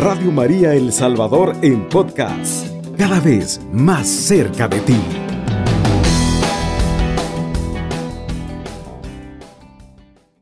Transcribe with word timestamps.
Radio 0.00 0.32
María 0.32 0.72
El 0.72 0.94
Salvador 0.94 1.54
en 1.60 1.86
podcast, 1.90 2.66
cada 2.96 3.20
vez 3.20 3.60
más 3.70 4.08
cerca 4.08 4.66
de 4.66 4.80
ti. 4.80 4.96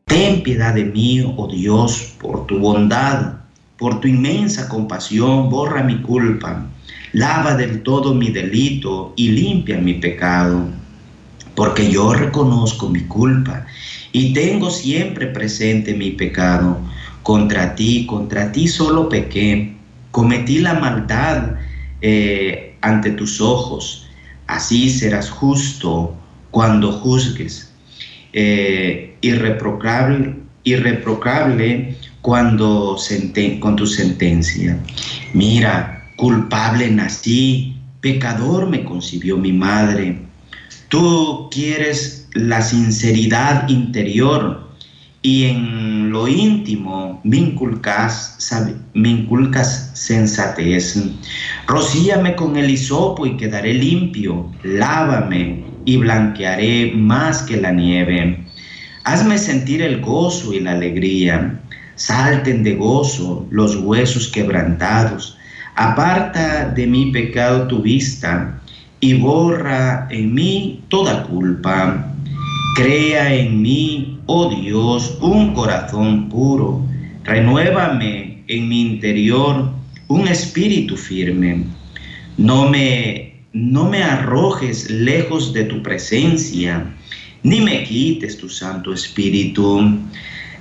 Ten 0.04 0.44
piedad 0.44 0.74
de 0.74 0.84
mí, 0.84 1.34
oh 1.36 1.48
Dios, 1.48 2.14
por 2.20 2.46
tu 2.46 2.60
bondad, 2.60 3.38
por 3.76 3.98
tu 3.98 4.06
inmensa 4.06 4.68
compasión, 4.68 5.50
borra 5.50 5.82
mi 5.82 6.02
culpa, 6.02 6.64
lava 7.12 7.56
del 7.56 7.82
todo 7.82 8.14
mi 8.14 8.30
delito 8.30 9.12
y 9.16 9.30
limpia 9.30 9.78
mi 9.78 9.94
pecado, 9.94 10.68
porque 11.56 11.90
yo 11.90 12.14
reconozco 12.14 12.88
mi 12.88 13.00
culpa 13.00 13.66
y 14.12 14.32
tengo 14.32 14.70
siempre 14.70 15.26
presente 15.26 15.94
mi 15.94 16.12
pecado. 16.12 16.78
Contra 17.28 17.74
ti, 17.74 18.06
contra 18.06 18.50
ti 18.52 18.66
solo 18.66 19.06
pequé, 19.06 19.76
cometí 20.12 20.60
la 20.60 20.72
maldad 20.80 21.56
eh, 22.00 22.74
ante 22.80 23.10
tus 23.10 23.42
ojos. 23.42 24.08
Así 24.46 24.88
serás 24.88 25.28
justo 25.28 26.16
cuando 26.50 26.90
juzgues, 26.90 27.70
eh, 28.32 29.14
irreprocable, 29.20 30.36
cuando 32.22 32.96
con 33.60 33.76
tu 33.76 33.86
sentencia. 33.86 34.78
Mira, 35.34 36.10
culpable 36.16 36.90
nací, 36.90 37.76
pecador 38.00 38.70
me 38.70 38.84
concibió 38.84 39.36
mi 39.36 39.52
madre. 39.52 40.16
Tú 40.88 41.50
quieres 41.50 42.26
la 42.32 42.62
sinceridad 42.62 43.68
interior 43.68 44.67
y 45.22 45.44
en 45.44 46.10
lo 46.10 46.28
íntimo 46.28 47.20
me 47.24 47.38
inculcas, 47.38 48.38
me 48.94 49.08
inculcas 49.08 49.90
sensatez. 49.94 51.02
Rocíame 51.66 52.36
con 52.36 52.56
el 52.56 52.70
hisopo 52.70 53.26
y 53.26 53.36
quedaré 53.36 53.74
limpio, 53.74 54.50
lávame 54.62 55.64
y 55.84 55.96
blanquearé 55.96 56.92
más 56.94 57.42
que 57.42 57.56
la 57.56 57.72
nieve. 57.72 58.44
Hazme 59.04 59.38
sentir 59.38 59.82
el 59.82 60.00
gozo 60.00 60.52
y 60.52 60.60
la 60.60 60.72
alegría. 60.72 61.58
Salten 61.94 62.62
de 62.62 62.74
gozo 62.74 63.46
los 63.50 63.76
huesos 63.76 64.28
quebrantados. 64.28 65.36
Aparta 65.74 66.68
de 66.68 66.86
mi 66.86 67.10
pecado 67.10 67.66
tu 67.68 67.82
vista 67.82 68.60
y 69.00 69.14
borra 69.14 70.06
en 70.10 70.34
mí 70.34 70.84
toda 70.88 71.24
culpa. 71.24 72.12
Crea 72.76 73.34
en 73.34 73.62
mí, 73.62 74.17
oh 74.28 74.50
Dios, 74.50 75.16
un 75.22 75.54
corazón 75.54 76.28
puro. 76.28 76.82
Renuévame 77.24 78.44
en 78.46 78.68
mi 78.68 78.82
interior 78.82 79.70
un 80.08 80.28
espíritu 80.28 80.96
firme. 80.96 81.64
No 82.36 82.68
me, 82.68 83.40
no 83.54 83.88
me 83.88 84.02
arrojes 84.02 84.90
lejos 84.90 85.54
de 85.54 85.64
tu 85.64 85.82
presencia, 85.82 86.94
ni 87.42 87.62
me 87.62 87.84
quites 87.84 88.36
tu 88.36 88.50
Santo 88.50 88.92
Espíritu. 88.92 89.98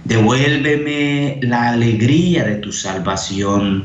Devuélveme 0.05 1.39
la 1.41 1.71
alegría 1.71 2.45
de 2.45 2.55
tu 2.55 2.71
salvación. 2.71 3.83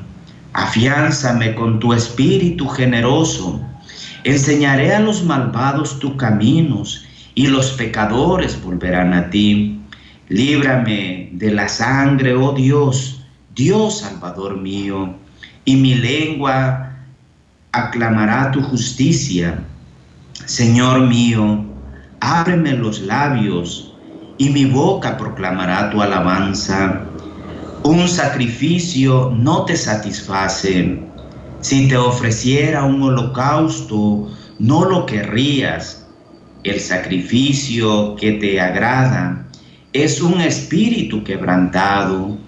Afiánzame 0.53 1.57
con 1.57 1.81
tu 1.81 1.93
espíritu 1.93 2.69
generoso. 2.69 3.61
Enseñaré 4.23 4.95
a 4.95 5.01
los 5.01 5.25
malvados 5.25 5.99
tus 5.99 6.15
caminos 6.15 7.05
y 7.35 7.47
los 7.47 7.73
pecadores 7.73 8.63
volverán 8.63 9.15
a 9.15 9.31
ti. 9.31 9.81
Líbrame 10.29 11.31
de 11.33 11.51
la 11.51 11.69
sangre, 11.69 12.35
oh 12.35 12.53
Dios, 12.53 13.25
Dios 13.55 14.01
Salvador 14.01 14.59
mío, 14.59 15.15
y 15.65 15.77
mi 15.77 15.95
lengua 15.95 16.97
aclamará 17.73 18.51
tu 18.51 18.63
justicia. 18.63 19.63
Señor 20.45 21.07
mío, 21.07 21.65
ábreme 22.21 22.73
los 22.73 23.01
labios, 23.01 23.95
y 24.39 24.49
mi 24.51 24.65
boca 24.65 25.17
proclamará 25.17 25.91
tu 25.91 26.03
alabanza. 26.03 27.03
Un 27.85 28.09
sacrificio 28.09 29.33
no 29.37 29.65
te 29.65 29.77
satisface. 29.77 31.03
Si 31.61 31.89
te 31.89 31.97
ofreciera 31.97 32.85
un 32.85 33.03
holocausto, 33.03 34.29
no 34.59 34.85
lo 34.85 35.07
querrías 35.07 36.02
el 36.65 36.81
sacrificio 36.81 38.17
que 38.17 38.33
te 38.33 38.61
agrada 38.61 39.47
es 39.93 40.21
un 40.21 40.41
espíritu 40.41 41.23
quebrantado, 41.25 42.39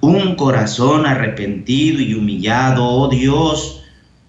un 0.00 0.34
corazón 0.36 1.06
arrepentido 1.06 2.00
y 2.00 2.14
humillado, 2.14 2.84
oh 2.84 3.08
Dios, 3.08 3.82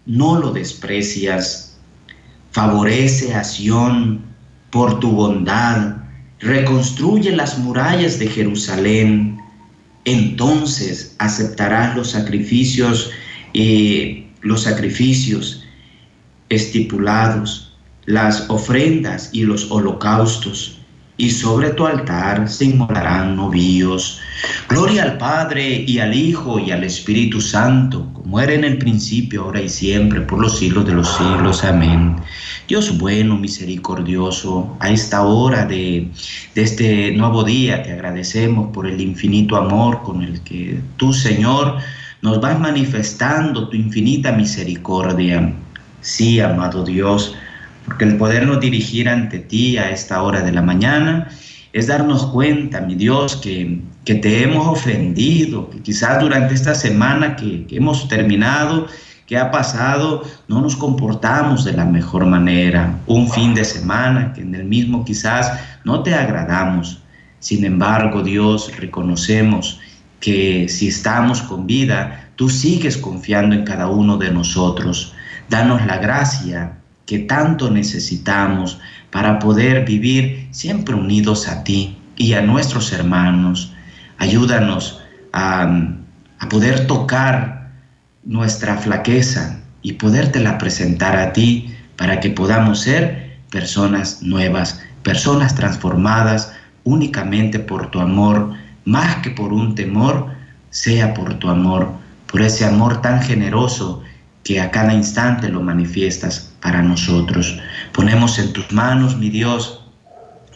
no 0.05 0.39
lo 0.39 0.51
desprecias. 0.51 1.77
Favorece 2.51 3.33
a 3.33 3.43
Sión 3.43 4.21
por 4.69 4.99
tu 4.99 5.11
bondad, 5.11 5.97
reconstruye 6.39 7.35
las 7.35 7.57
murallas 7.57 8.19
de 8.19 8.27
Jerusalén. 8.27 9.37
Entonces 10.05 11.15
aceptarás 11.19 11.95
los 11.95 12.11
sacrificios 12.11 13.11
eh, 13.53 14.27
los 14.41 14.63
sacrificios 14.63 15.63
estipulados 16.49 17.72
las 18.05 18.49
ofrendas 18.49 19.29
y 19.33 19.43
los 19.43 19.71
holocaustos, 19.71 20.79
y 21.15 21.29
sobre 21.29 21.69
tu 21.69 21.85
altar 21.85 22.49
se 22.49 22.65
inmolarán 22.65 23.35
novíos. 23.35 24.19
Gloria 24.67 25.03
al 25.03 25.17
Padre 25.17 25.85
y 25.87 25.99
al 25.99 26.13
Hijo 26.13 26.59
y 26.59 26.71
al 26.71 26.83
Espíritu 26.83 27.39
Santo, 27.39 28.09
como 28.13 28.39
era 28.39 28.53
en 28.53 28.63
el 28.63 28.77
principio, 28.77 29.43
ahora 29.43 29.61
y 29.61 29.69
siempre, 29.69 30.21
por 30.21 30.39
los 30.39 30.57
siglos 30.57 30.85
de 30.87 30.93
los 30.93 31.15
siglos. 31.15 31.63
Amén. 31.63 32.15
Dios 32.67 32.97
bueno, 32.97 33.37
misericordioso, 33.37 34.75
a 34.79 34.89
esta 34.89 35.21
hora 35.21 35.65
de, 35.65 36.09
de 36.55 36.61
este 36.61 37.11
nuevo 37.11 37.43
día 37.43 37.83
te 37.83 37.91
agradecemos 37.91 38.71
por 38.73 38.87
el 38.87 38.99
infinito 38.99 39.55
amor 39.55 40.01
con 40.01 40.23
el 40.23 40.41
que 40.41 40.79
tú, 40.97 41.13
Señor, 41.13 41.77
nos 42.21 42.39
vas 42.41 42.59
manifestando 42.59 43.67
tu 43.67 43.75
infinita 43.75 44.31
misericordia. 44.31 45.53
Sí, 46.01 46.39
amado 46.39 46.83
Dios, 46.83 47.35
porque 47.85 48.05
el 48.05 48.17
podernos 48.17 48.59
dirigir 48.59 49.09
ante 49.09 49.39
ti 49.39 49.77
a 49.77 49.89
esta 49.91 50.21
hora 50.21 50.41
de 50.41 50.51
la 50.51 50.61
mañana 50.61 51.29
es 51.73 51.87
darnos 51.87 52.27
cuenta, 52.27 52.81
mi 52.81 52.95
Dios, 52.95 53.35
que, 53.35 53.81
que 54.05 54.15
te 54.15 54.43
hemos 54.43 54.67
ofendido, 54.67 55.69
que 55.69 55.79
quizás 55.81 56.21
durante 56.21 56.53
esta 56.53 56.75
semana 56.75 57.35
que, 57.35 57.65
que 57.65 57.77
hemos 57.77 58.07
terminado, 58.07 58.87
que 59.25 59.37
ha 59.37 59.49
pasado, 59.49 60.23
no 60.47 60.61
nos 60.61 60.75
comportamos 60.75 61.63
de 61.63 61.73
la 61.73 61.85
mejor 61.85 62.25
manera. 62.25 62.99
Un 63.07 63.29
fin 63.29 63.55
de 63.55 63.65
semana 63.65 64.33
que 64.33 64.41
en 64.41 64.53
el 64.53 64.65
mismo 64.65 65.03
quizás 65.03 65.51
no 65.83 66.03
te 66.03 66.13
agradamos. 66.13 67.01
Sin 67.39 67.65
embargo, 67.65 68.21
Dios, 68.21 68.71
reconocemos 68.77 69.79
que 70.19 70.69
si 70.69 70.89
estamos 70.89 71.41
con 71.41 71.65
vida, 71.65 72.29
tú 72.35 72.49
sigues 72.49 72.97
confiando 72.97 73.55
en 73.55 73.63
cada 73.63 73.87
uno 73.87 74.17
de 74.17 74.31
nosotros. 74.31 75.13
Danos 75.49 75.85
la 75.85 75.97
gracia 75.97 76.77
que 77.05 77.19
tanto 77.19 77.69
necesitamos 77.69 78.79
para 79.11 79.39
poder 79.39 79.85
vivir 79.85 80.47
siempre 80.51 80.95
unidos 80.95 81.47
a 81.47 81.63
ti 81.63 81.97
y 82.15 82.33
a 82.33 82.41
nuestros 82.41 82.91
hermanos. 82.93 83.73
Ayúdanos 84.17 85.01
a, 85.33 85.89
poder 86.49 86.87
tocar 86.87 87.71
nuestra 88.25 88.77
flaqueza 88.77 89.59
y 89.81 89.93
podértela 89.93 90.57
presentar 90.57 91.15
a 91.17 91.33
ti 91.33 91.73
para 91.95 92.19
que 92.19 92.29
podamos 92.29 92.81
ser 92.81 93.39
personas 93.49 94.21
nuevas, 94.21 94.81
personas 95.03 95.55
transformadas 95.55 96.51
únicamente 96.83 97.59
por 97.59 97.91
tu 97.91 97.99
amor, 97.99 98.53
más 98.85 99.15
que 99.17 99.29
por 99.29 99.53
un 99.53 99.73
temor, 99.73 100.27
sea 100.69 101.13
por 101.13 101.35
tu 101.35 101.49
amor, 101.49 101.93
por 102.27 102.41
ese 102.41 102.65
amor 102.65 103.01
tan 103.01 103.21
generoso 103.21 104.03
que 104.43 104.59
a 104.59 104.71
cada 104.71 104.93
instante 104.93 105.49
lo 105.49 105.61
manifiestas 105.61 106.51
para 106.61 106.81
nosotros. 106.81 107.59
Ponemos 107.93 108.37
en 108.39 108.53
tus 108.53 108.71
manos, 108.71 109.17
mi 109.17 109.29
Dios, 109.29 109.83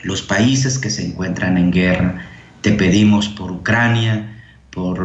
los 0.03 0.21
países 0.21 0.77
que 0.77 0.89
se 0.89 1.05
encuentran 1.05 1.57
en 1.57 1.71
guerra. 1.71 2.25
Te 2.61 2.71
pedimos 2.71 3.29
por 3.29 3.51
Ucrania, 3.51 4.41
por, 4.71 4.99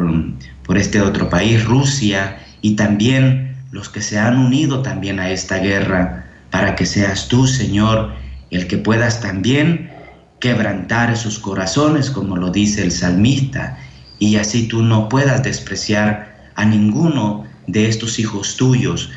por 0.64 0.78
este 0.78 1.00
otro 1.00 1.28
país, 1.30 1.64
Rusia, 1.64 2.38
y 2.60 2.74
también 2.76 3.56
los 3.70 3.88
que 3.88 4.02
se 4.02 4.18
han 4.18 4.38
unido 4.38 4.82
también 4.82 5.18
a 5.18 5.30
esta 5.30 5.58
guerra, 5.58 6.26
para 6.50 6.76
que 6.76 6.84
seas 6.84 7.28
tú, 7.28 7.46
Señor, 7.46 8.12
el 8.50 8.66
que 8.66 8.76
puedas 8.76 9.20
también 9.20 9.90
quebrantar 10.40 11.10
esos 11.10 11.38
corazones, 11.38 12.10
como 12.10 12.36
lo 12.36 12.50
dice 12.50 12.82
el 12.82 12.92
salmista, 12.92 13.78
y 14.18 14.36
así 14.36 14.68
tú 14.68 14.82
no 14.82 15.08
puedas 15.08 15.42
despreciar 15.42 16.50
a 16.54 16.64
ninguno 16.64 17.46
de 17.66 17.88
estos 17.88 18.18
hijos 18.18 18.56
tuyos 18.56 19.10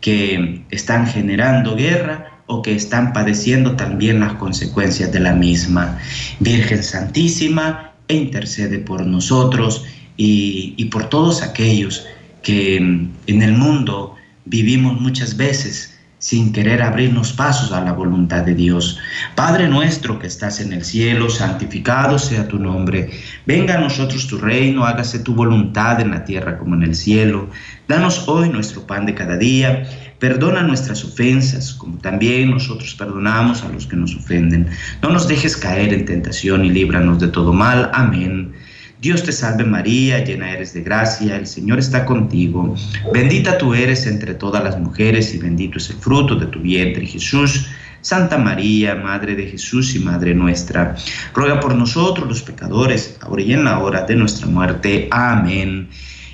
que 0.00 0.62
están 0.70 1.06
generando 1.06 1.76
guerra 1.76 2.42
o 2.46 2.62
que 2.62 2.74
están 2.74 3.12
padeciendo 3.12 3.76
también 3.76 4.20
las 4.20 4.34
consecuencias 4.34 5.12
de 5.12 5.20
la 5.20 5.34
misma. 5.34 5.98
Virgen 6.40 6.82
Santísima, 6.82 7.92
e 8.08 8.14
intercede 8.14 8.78
por 8.78 9.06
nosotros 9.06 9.84
y, 10.16 10.74
y 10.76 10.86
por 10.86 11.08
todos 11.08 11.42
aquellos 11.42 12.06
que 12.42 12.76
en 12.76 13.42
el 13.42 13.52
mundo 13.52 14.16
vivimos 14.46 15.00
muchas 15.00 15.36
veces 15.36 15.99
sin 16.20 16.52
querer 16.52 16.82
abrirnos 16.82 17.32
pasos 17.32 17.72
a 17.72 17.80
la 17.80 17.94
voluntad 17.94 18.44
de 18.44 18.54
Dios. 18.54 18.98
Padre 19.34 19.68
nuestro 19.68 20.18
que 20.18 20.26
estás 20.26 20.60
en 20.60 20.74
el 20.74 20.84
cielo, 20.84 21.30
santificado 21.30 22.18
sea 22.18 22.46
tu 22.46 22.58
nombre. 22.58 23.10
Venga 23.46 23.76
a 23.76 23.80
nosotros 23.80 24.26
tu 24.26 24.36
reino, 24.36 24.84
hágase 24.84 25.20
tu 25.20 25.34
voluntad 25.34 25.98
en 25.98 26.10
la 26.10 26.24
tierra 26.24 26.58
como 26.58 26.74
en 26.74 26.82
el 26.82 26.94
cielo. 26.94 27.48
Danos 27.88 28.28
hoy 28.28 28.50
nuestro 28.50 28.86
pan 28.86 29.06
de 29.06 29.14
cada 29.14 29.38
día. 29.38 29.88
Perdona 30.18 30.62
nuestras 30.62 31.02
ofensas, 31.02 31.72
como 31.72 31.96
también 31.96 32.50
nosotros 32.50 32.94
perdonamos 32.94 33.64
a 33.64 33.70
los 33.70 33.86
que 33.86 33.96
nos 33.96 34.14
ofenden. 34.14 34.68
No 35.02 35.08
nos 35.08 35.26
dejes 35.26 35.56
caer 35.56 35.94
en 35.94 36.04
tentación 36.04 36.66
y 36.66 36.70
líbranos 36.70 37.18
de 37.18 37.28
todo 37.28 37.54
mal. 37.54 37.90
Amén. 37.94 38.52
Dios 39.00 39.22
te 39.22 39.32
salve 39.32 39.64
María, 39.64 40.22
llena 40.22 40.52
eres 40.52 40.74
de 40.74 40.82
gracia, 40.82 41.36
el 41.36 41.46
Señor 41.46 41.78
está 41.78 42.04
contigo. 42.04 42.74
Bendita 43.14 43.56
tú 43.56 43.72
eres 43.72 44.06
entre 44.06 44.34
todas 44.34 44.62
las 44.62 44.78
mujeres 44.78 45.34
y 45.34 45.38
bendito 45.38 45.78
es 45.78 45.88
el 45.88 45.96
fruto 45.96 46.34
de 46.34 46.46
tu 46.46 46.60
vientre, 46.60 47.06
Jesús. 47.06 47.66
Santa 48.02 48.36
María, 48.36 48.94
Madre 48.94 49.34
de 49.34 49.46
Jesús 49.46 49.94
y 49.94 50.00
Madre 50.00 50.34
nuestra, 50.34 50.96
ruega 51.34 51.60
por 51.60 51.74
nosotros 51.74 52.28
los 52.28 52.42
pecadores, 52.42 53.16
ahora 53.20 53.42
y 53.42 53.52
en 53.54 53.64
la 53.64 53.78
hora 53.78 54.02
de 54.02 54.16
nuestra 54.16 54.46
muerte. 54.46 55.08
Amén. 55.10 55.88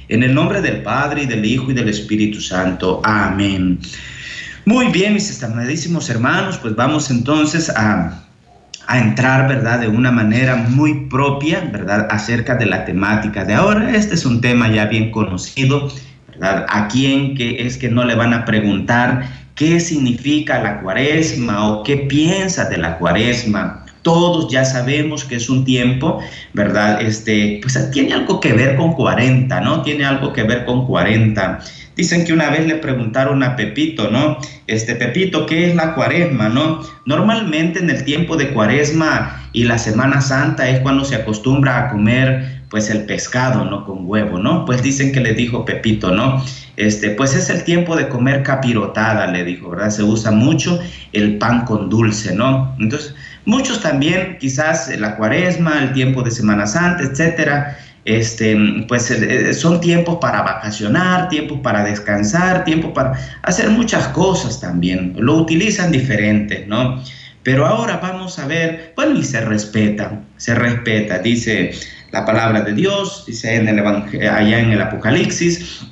En 0.09 0.23
el 0.25 0.35
nombre 0.35 0.61
del 0.61 0.83
Padre 0.83 1.23
y 1.23 1.27
del 1.27 1.45
Hijo 1.45 1.71
y 1.71 1.75
del 1.75 1.89
Espíritu 1.89 2.41
Santo. 2.41 3.01
Amén. 3.05 3.79
Muy 4.65 4.89
bien, 4.89 5.15
mis 5.15 5.31
estimadísimos 5.31 6.11
hermanos, 6.11 6.59
pues 6.59 6.75
vamos 6.75 7.11
entonces 7.11 7.71
a 7.71 8.26
a 8.87 8.99
entrar, 8.99 9.49
¿verdad?, 9.49 9.81
de 9.81 9.89
una 9.89 10.13
manera 10.13 10.57
muy 10.57 11.07
propia, 11.07 11.69
¿verdad?, 11.73 12.07
acerca 12.11 12.55
de 12.55 12.67
la 12.67 12.85
temática 12.85 13.45
de 13.45 13.55
ahora. 13.55 13.95
Este 13.95 14.15
es 14.15 14.25
un 14.25 14.41
tema 14.41 14.69
ya 14.69 14.87
bien 14.87 15.11
conocido, 15.11 15.89
¿verdad? 16.29 16.67
¿A 16.69 16.89
quién 16.89 17.35
que 17.35 17.67
es 17.67 17.77
que 17.77 17.89
no 17.89 18.05
le 18.05 18.15
van 18.15 18.33
a 18.33 18.45
preguntar 18.45 19.29
qué 19.55 19.81
significa 19.81 20.63
la 20.63 20.81
cuaresma 20.81 21.69
o 21.69 21.83
qué 21.83 21.97
piensa 21.97 22.69
de 22.69 22.79
la 22.79 22.99
cuaresma? 22.99 23.85
Todos 24.03 24.53
ya 24.53 24.65
sabemos 24.65 25.25
que 25.25 25.35
es 25.35 25.51
un 25.51 25.65
tiempo, 25.65 26.21
¿verdad? 26.53 27.03
Este, 27.03 27.59
pues 27.61 27.91
tiene 27.91 28.15
algo 28.15 28.39
que 28.39 28.53
ver 28.53 28.77
con 28.77 28.93
40, 28.93 29.61
¿no? 29.63 29.83
Tiene 29.83 30.05
algo 30.05 30.33
que 30.33 30.45
ver 30.45 30.65
con 30.65 30.87
40 30.87 31.59
Dicen 31.97 32.27
que 32.27 32.35
una 32.35 32.51
vez 32.51 32.67
le 32.67 32.77
preguntaron 32.77 33.43
a 33.43 33.57
Pepito, 33.57 34.11
¿no? 34.11 34.39
Este 34.67 34.97
Pepito, 34.97 35.47
¿qué 35.47 35.71
es 35.71 35.75
la 35.75 35.95
cuaresma, 35.95 36.51
no? 36.51 36.83
Normalmente 37.07 37.79
en 37.79 37.89
el 37.89 38.05
tiempo 38.05 38.37
de 38.37 38.51
cuaresma 38.51 39.49
y 39.53 39.65
la 39.65 39.79
Semana 39.79 40.21
Santa 40.21 40.69
es 40.69 40.81
cuando 40.81 41.07
se 41.07 41.17
acostumbra 41.17 41.79
a 41.79 41.89
comer 41.89 42.57
pues 42.69 42.91
el 42.91 43.07
pescado, 43.07 43.65
¿no? 43.65 43.87
Con 43.87 44.01
huevo, 44.07 44.39
¿no? 44.39 44.67
Pues 44.67 44.83
dicen 44.83 45.13
que 45.13 45.21
le 45.21 45.33
dijo 45.33 45.65
Pepito, 45.65 46.11
¿no? 46.11 46.45
Este, 46.77 47.11
pues 47.11 47.35
es 47.35 47.49
el 47.49 47.65
tiempo 47.65 47.97
de 47.97 48.09
comer 48.09 48.43
capirotada, 48.43 49.27
le 49.29 49.45
dijo, 49.45 49.71
¿verdad? 49.71 49.89
Se 49.89 50.03
usa 50.03 50.31
mucho 50.33 50.79
el 51.15 51.39
pan 51.39 51.65
con 51.65 51.89
dulce, 51.89 52.35
¿no? 52.35 52.77
Entonces, 52.79 53.15
muchos 53.47 53.81
también, 53.81 54.37
quizás 54.39 54.95
la 54.99 55.17
cuaresma, 55.17 55.83
el 55.83 55.95
tiempo 55.95 56.23
de 56.23 56.31
Semana 56.31 56.67
Santa, 56.67 57.05
etcétera, 57.05 57.79
este, 58.07 58.57
pues 58.87 59.11
eh, 59.11 59.53
son 59.53 59.81
tiempos 59.81 60.19
para 60.21 60.41
vacacionar, 60.43 61.29
tiempos 61.29 61.59
para 61.61 61.85
descansar, 61.85 62.65
tiempo 62.65 62.95
para 62.95 63.15
hacer 63.43 63.69
muchas 63.69 64.09
cosas 64.09 64.61
también. 64.61 65.15
Lo 65.19 65.35
utilizan 65.35 65.91
diferente, 65.91 66.65
¿no? 66.69 67.03
Pero 67.43 67.67
ahora 67.67 67.99
vamos 67.99 68.39
a 68.39 68.47
ver, 68.47 68.93
bueno, 68.97 69.19
y 69.19 69.25
se 69.25 69.41
respeta, 69.41 70.21
se 70.37 70.55
respeta, 70.55 71.19
dice 71.19 71.73
la 72.13 72.25
palabra 72.25 72.63
de 72.63 72.75
Dios, 72.75 73.25
dice 73.27 73.57
en 73.57 73.69
el 73.69 73.79
allá 73.81 74.61
en 74.61 74.71
el 74.71 74.81
Apocalipsis, 74.81 75.85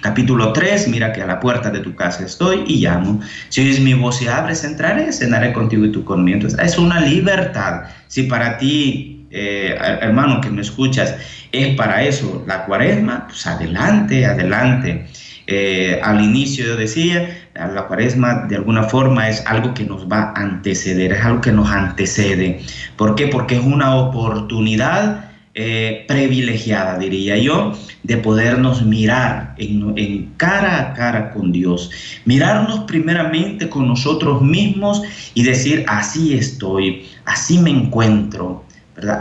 capítulo 0.00 0.52
3, 0.52 0.88
mira 0.88 1.12
que 1.12 1.22
a 1.22 1.26
la 1.26 1.40
puerta 1.40 1.70
de 1.70 1.80
tu 1.80 1.94
casa 1.94 2.24
estoy 2.24 2.64
y 2.66 2.80
llamo. 2.80 3.20
Si 3.50 3.60
oyes 3.60 3.80
mi 3.80 3.94
voz 3.94 4.20
y 4.22 4.28
abres, 4.28 4.64
entraré, 4.64 5.12
cenaré 5.12 5.52
contigo 5.52 5.84
y 5.84 5.92
tu 5.92 6.04
conmigo. 6.04 6.36
Entonces, 6.36 6.60
es 6.62 6.78
una 6.78 7.00
libertad. 7.00 7.84
Si 8.08 8.24
para 8.24 8.58
ti 8.58 9.13
eh, 9.34 9.76
hermano 10.00 10.40
que 10.40 10.48
me 10.48 10.62
escuchas, 10.62 11.16
es 11.50 11.74
para 11.76 12.04
eso 12.04 12.44
la 12.46 12.64
cuaresma, 12.66 13.26
pues 13.26 13.46
adelante, 13.46 14.24
adelante. 14.24 15.06
Eh, 15.46 16.00
al 16.02 16.24
inicio 16.24 16.64
yo 16.64 16.76
decía, 16.76 17.48
la 17.54 17.86
cuaresma 17.86 18.46
de 18.48 18.56
alguna 18.56 18.84
forma 18.84 19.28
es 19.28 19.44
algo 19.46 19.74
que 19.74 19.84
nos 19.84 20.10
va 20.10 20.32
a 20.34 20.40
anteceder, 20.40 21.12
es 21.12 21.24
algo 21.24 21.40
que 21.40 21.52
nos 21.52 21.68
antecede. 21.68 22.60
¿Por 22.96 23.14
qué? 23.14 23.26
Porque 23.26 23.56
es 23.56 23.64
una 23.64 23.96
oportunidad 23.96 25.32
eh, 25.54 26.04
privilegiada, 26.08 26.98
diría 26.98 27.36
yo, 27.36 27.74
de 28.02 28.16
podernos 28.16 28.82
mirar 28.82 29.54
en, 29.58 29.96
en, 29.96 30.32
cara 30.36 30.80
a 30.80 30.94
cara 30.94 31.30
con 31.32 31.52
Dios. 31.52 31.90
Mirarnos 32.24 32.80
primeramente 32.80 33.68
con 33.68 33.86
nosotros 33.86 34.42
mismos 34.42 35.02
y 35.34 35.42
decir, 35.42 35.84
así 35.88 36.34
estoy, 36.34 37.06
así 37.24 37.58
me 37.58 37.70
encuentro. 37.70 38.64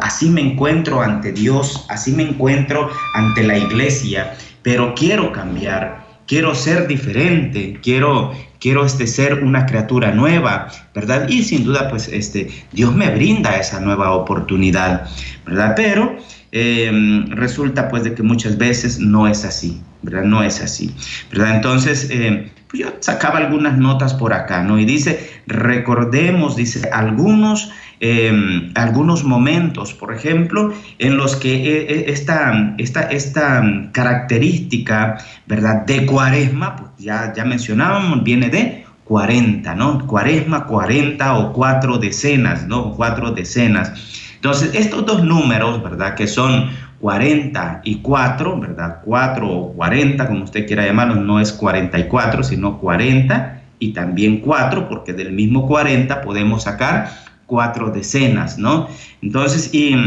Así 0.01 0.29
me 0.29 0.41
encuentro 0.41 1.01
ante 1.01 1.31
Dios, 1.31 1.85
así 1.89 2.11
me 2.11 2.23
encuentro 2.23 2.89
ante 3.15 3.43
la 3.43 3.57
iglesia, 3.57 4.35
pero 4.61 4.93
quiero 4.95 5.31
cambiar, 5.31 6.05
quiero 6.27 6.53
ser 6.53 6.87
diferente, 6.87 7.79
quiero, 7.81 8.33
quiero 8.59 8.85
este, 8.85 9.07
ser 9.07 9.43
una 9.43 9.65
criatura 9.65 10.11
nueva, 10.11 10.67
¿verdad? 10.93 11.27
Y 11.27 11.43
sin 11.43 11.63
duda, 11.63 11.89
pues 11.89 12.07
este, 12.07 12.49
Dios 12.71 12.95
me 12.95 13.09
brinda 13.09 13.57
esa 13.57 13.79
nueva 13.79 14.11
oportunidad, 14.11 15.07
¿verdad? 15.45 15.73
Pero 15.75 16.17
em, 16.51 17.27
resulta 17.31 17.89
pues 17.89 18.03
de 18.03 18.13
que 18.13 18.23
muchas 18.23 18.57
veces 18.57 18.99
no 18.99 19.27
es 19.27 19.43
así, 19.43 19.81
No 20.03 20.43
es 20.43 20.61
así. 20.61 20.93
Entonces, 21.31 22.09
em, 22.09 22.49
pues 22.69 22.83
yo 22.83 22.93
sacaba 22.99 23.39
algunas 23.39 23.77
notas 23.77 24.13
por 24.13 24.33
acá, 24.33 24.63
¿no? 24.63 24.79
Y 24.79 24.85
dice, 24.85 25.41
recordemos, 25.47 26.55
dice, 26.55 26.89
algunos 26.91 27.71
Em, 28.05 28.73
algunos 28.75 29.23
momentos, 29.23 29.93
por 29.93 30.13
ejemplo, 30.13 30.73
en 30.99 31.15
los 31.15 31.37
que 31.37 31.53
eh, 31.53 31.85
eh, 31.87 32.05
esta, 32.09 32.75
esta, 32.77 33.03
esta 33.03 33.63
característica, 33.93 35.17
¿verdad?, 35.47 35.85
de 35.85 36.05
cuaresma, 36.05 36.75
pues 36.75 36.89
ya, 36.97 37.31
ya 37.33 37.45
mencionábamos, 37.45 38.21
viene 38.21 38.49
de 38.49 38.85
40, 39.05 39.73
¿no? 39.75 40.05
Cuaresma, 40.05 40.65
40 40.65 41.37
o 41.37 41.53
cuatro 41.53 41.97
decenas, 41.97 42.67
¿no? 42.67 42.91
Cuatro 42.91 43.31
decenas. 43.31 43.93
Entonces, 44.35 44.71
estos 44.73 45.05
dos 45.05 45.23
números, 45.23 45.81
¿verdad?, 45.81 46.15
que 46.15 46.27
son 46.27 46.71
40 47.03 47.81
y 47.83 47.95
4, 47.95 48.61
¿verdad? 48.61 49.01
4 49.03 49.51
o 49.51 49.73
40, 49.73 50.25
como 50.25 50.45
usted 50.45 50.65
quiera 50.65 50.85
llamarlo, 50.85 51.15
no 51.15 51.41
es 51.41 51.51
44, 51.51 52.43
sino 52.43 52.79
40 52.79 53.61
y 53.77 53.91
también 53.91 54.39
4, 54.39 54.87
porque 54.87 55.11
del 55.11 55.33
mismo 55.33 55.67
40 55.67 56.21
podemos 56.21 56.63
sacar 56.63 57.09
cuatro 57.45 57.89
decenas, 57.89 58.57
¿no? 58.57 58.87
Entonces, 59.21 59.73
y, 59.73 59.97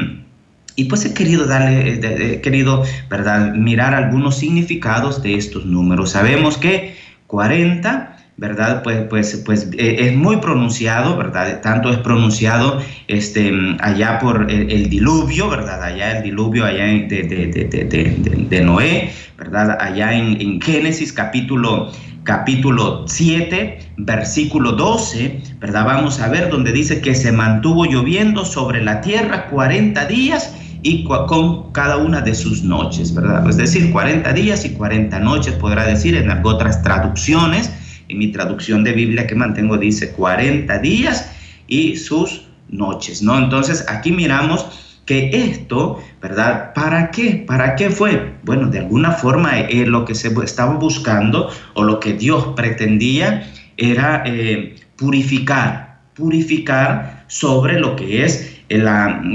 y 0.75 0.85
pues 0.87 1.05
he 1.05 1.13
querido 1.13 1.45
darle, 1.45 2.33
he 2.33 2.41
querido, 2.41 2.83
¿verdad?, 3.11 3.53
mirar 3.53 3.95
algunos 3.95 4.39
significados 4.39 5.23
de 5.23 5.35
estos 5.35 5.67
números. 5.67 6.13
Sabemos 6.13 6.57
que 6.57 6.97
40 7.27 8.16
¿verdad? 8.37 8.83
Pues, 8.83 9.05
pues, 9.09 9.43
pues 9.45 9.71
eh, 9.79 9.97
es 10.01 10.17
muy 10.17 10.37
pronunciado, 10.39 11.17
¿verdad? 11.17 11.61
Tanto 11.63 11.91
es 11.91 11.99
pronunciado 11.99 12.81
este, 13.09 13.53
allá 13.81 14.19
por 14.19 14.51
el, 14.51 14.89
diluvio, 14.91 15.49
¿verdad? 15.49 15.83
Allá 15.83 16.19
el 16.19 16.23
diluvio, 16.23 16.65
allá 16.65 16.85
de, 16.85 17.07
de, 17.07 18.47
de, 18.49 18.61
Noé, 18.61 19.13
¿verdad? 19.39 19.79
Allá 19.81 20.13
en, 20.13 20.41
en 20.41 20.61
Génesis 20.61 21.13
capítulo 21.13 21.91
capítulo 22.27 23.05
7, 23.07 23.79
versículo 23.99 24.73
12, 24.73 25.41
¿verdad? 25.61 25.85
Vamos 25.87 26.21
a 26.21 26.29
ver 26.29 26.51
donde 26.51 26.73
dice 26.73 27.01
que 27.01 27.15
se 27.15 27.31
mantuvo 27.31 27.87
lloviendo 27.87 28.45
sobre 28.45 28.83
la 28.83 29.01
tierra 29.01 29.47
40 29.47 30.05
días 30.07 30.53
y 30.83 31.05
con 31.05 31.73
cada 31.73 31.97
una 31.97 32.21
de 32.21 32.35
sus 32.35 32.63
noches, 32.63 33.15
¿verdad? 33.15 33.49
Es 33.49 33.57
decir, 33.57 33.91
40 33.93 34.33
días 34.33 34.65
y 34.65 34.71
40 34.71 35.19
noches, 35.21 35.55
podrá 35.55 35.87
decir 35.87 36.17
en 36.17 36.31
otras 36.45 36.83
traducciones. 36.83 37.71
En 38.09 38.19
mi 38.19 38.29
traducción 38.29 38.85
de 38.85 38.93
Biblia 38.93 39.27
que 39.27 39.35
mantengo 39.35 39.77
dice 39.79 40.13
40 40.13 40.79
días 40.79 41.33
y 41.67 41.97
sus 41.97 42.47
noches, 42.69 43.23
¿no? 43.23 43.39
Entonces 43.39 43.85
aquí 43.89 44.13
miramos 44.13 44.67
que 45.07 45.31
esto, 45.33 46.03
¿verdad? 46.21 46.75
¿Para 46.75 47.11
qué? 47.11 47.45
¿Para 47.47 47.77
qué 47.77 47.91
fue? 47.91 48.35
Bueno, 48.43 48.69
de 48.69 48.81
alguna 48.81 49.13
forma 49.13 49.61
eh, 49.61 49.87
lo 49.87 50.05
que 50.05 50.15
se 50.15 50.35
estaba 50.43 50.75
buscando 50.75 51.51
o 51.75 51.85
lo 51.85 52.01
que 52.01 52.15
Dios 52.15 52.49
pretendía 52.57 53.51
era 53.77 54.25
eh, 54.27 54.75
purificar, 54.97 56.01
purificar 56.15 57.25
sobre 57.29 57.79
lo 57.79 57.95
que 57.95 58.25
es 58.25 58.57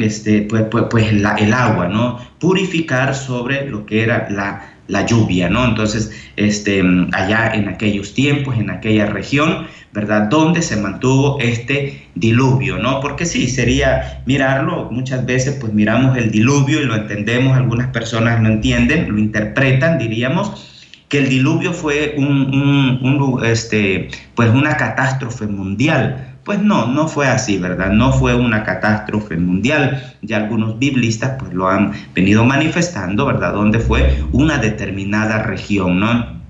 este, 0.01 0.41
pues, 0.41 0.63
pues, 0.69 0.85
pues 0.89 1.07
el 1.09 1.53
agua, 1.53 1.87
¿no? 1.87 2.19
Purificar 2.39 3.15
sobre 3.15 3.69
lo 3.69 3.85
que 3.85 4.03
era 4.03 4.27
la, 4.29 4.73
la 4.91 5.05
lluvia, 5.05 5.49
¿no? 5.49 5.65
Entonces, 5.65 6.11
este, 6.35 6.83
allá 7.13 7.53
en 7.53 7.69
aquellos 7.69 8.13
tiempos, 8.13 8.57
en 8.57 8.69
aquella 8.69 9.05
región, 9.05 9.67
¿verdad? 9.93 10.23
Donde 10.29 10.61
se 10.61 10.75
mantuvo 10.75 11.39
este 11.39 12.07
diluvio, 12.15 12.77
¿no? 12.77 12.99
Porque 12.99 13.25
sí, 13.25 13.47
sería 13.47 14.21
mirarlo, 14.25 14.89
muchas 14.91 15.25
veces 15.25 15.57
pues 15.59 15.73
miramos 15.73 16.17
el 16.17 16.29
diluvio 16.29 16.81
y 16.81 16.85
lo 16.85 16.95
entendemos, 16.95 17.57
algunas 17.57 17.87
personas 17.87 18.41
no 18.41 18.49
entienden, 18.49 19.09
lo 19.09 19.17
interpretan, 19.17 19.97
diríamos, 19.97 20.67
que 21.07 21.19
el 21.19 21.29
diluvio 21.29 21.73
fue 21.73 22.15
un, 22.17 23.39
este, 23.45 24.09
pues 24.35 24.49
una 24.49 24.75
catástrofe 24.77 25.47
mundial. 25.47 26.30
Pues 26.43 26.59
no, 26.59 26.87
no 26.87 27.07
fue 27.07 27.27
así, 27.27 27.57
¿verdad? 27.57 27.91
No 27.91 28.13
fue 28.13 28.35
una 28.35 28.63
catástrofe 28.63 29.37
mundial. 29.37 30.15
Ya 30.21 30.37
algunos 30.37 30.79
biblistas 30.79 31.35
pues 31.39 31.53
lo 31.53 31.69
han 31.69 31.93
venido 32.15 32.43
manifestando, 32.43 33.25
¿verdad? 33.25 33.53
Donde 33.53 33.79
fue 33.79 34.23
una 34.31 34.57
determinada 34.57 35.43
región, 35.43 35.99
¿no? 35.99 36.41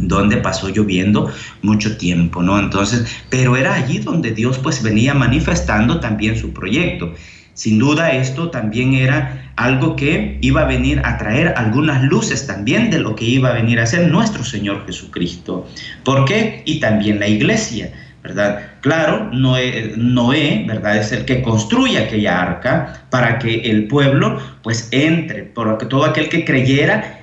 donde 0.00 0.36
pasó 0.36 0.68
lloviendo 0.68 1.32
mucho 1.62 1.96
tiempo, 1.96 2.42
¿no? 2.42 2.58
Entonces, 2.58 3.04
pero 3.30 3.56
era 3.56 3.74
allí 3.74 3.98
donde 3.98 4.30
Dios 4.30 4.58
pues 4.58 4.82
venía 4.82 5.12
manifestando 5.14 5.98
también 6.00 6.36
su 6.38 6.52
proyecto. 6.52 7.14
Sin 7.54 7.80
duda 7.80 8.12
esto 8.12 8.50
también 8.50 8.94
era 8.94 9.52
algo 9.56 9.96
que 9.96 10.38
iba 10.40 10.60
a 10.60 10.66
venir 10.66 11.02
a 11.04 11.18
traer 11.18 11.54
algunas 11.56 12.04
luces 12.04 12.46
también 12.46 12.90
de 12.90 13.00
lo 13.00 13.16
que 13.16 13.24
iba 13.24 13.48
a 13.48 13.54
venir 13.54 13.80
a 13.80 13.86
ser 13.86 14.08
nuestro 14.08 14.44
Señor 14.44 14.86
Jesucristo. 14.86 15.66
¿Por 16.04 16.24
qué? 16.24 16.62
Y 16.64 16.78
también 16.78 17.18
la 17.18 17.26
iglesia, 17.26 17.92
Claro, 18.80 19.30
Noé, 19.32 19.94
Noé, 19.96 20.64
¿verdad? 20.66 20.96
Es 20.98 21.12
el 21.12 21.24
que 21.24 21.42
construye 21.42 21.98
aquella 21.98 22.40
arca 22.40 23.04
para 23.10 23.38
que 23.38 23.62
el 23.70 23.88
pueblo 23.88 24.38
pues 24.62 24.88
entre, 24.92 25.44
porque 25.44 25.86
todo 25.86 26.04
aquel 26.04 26.28
que 26.28 26.44
creyera 26.44 27.18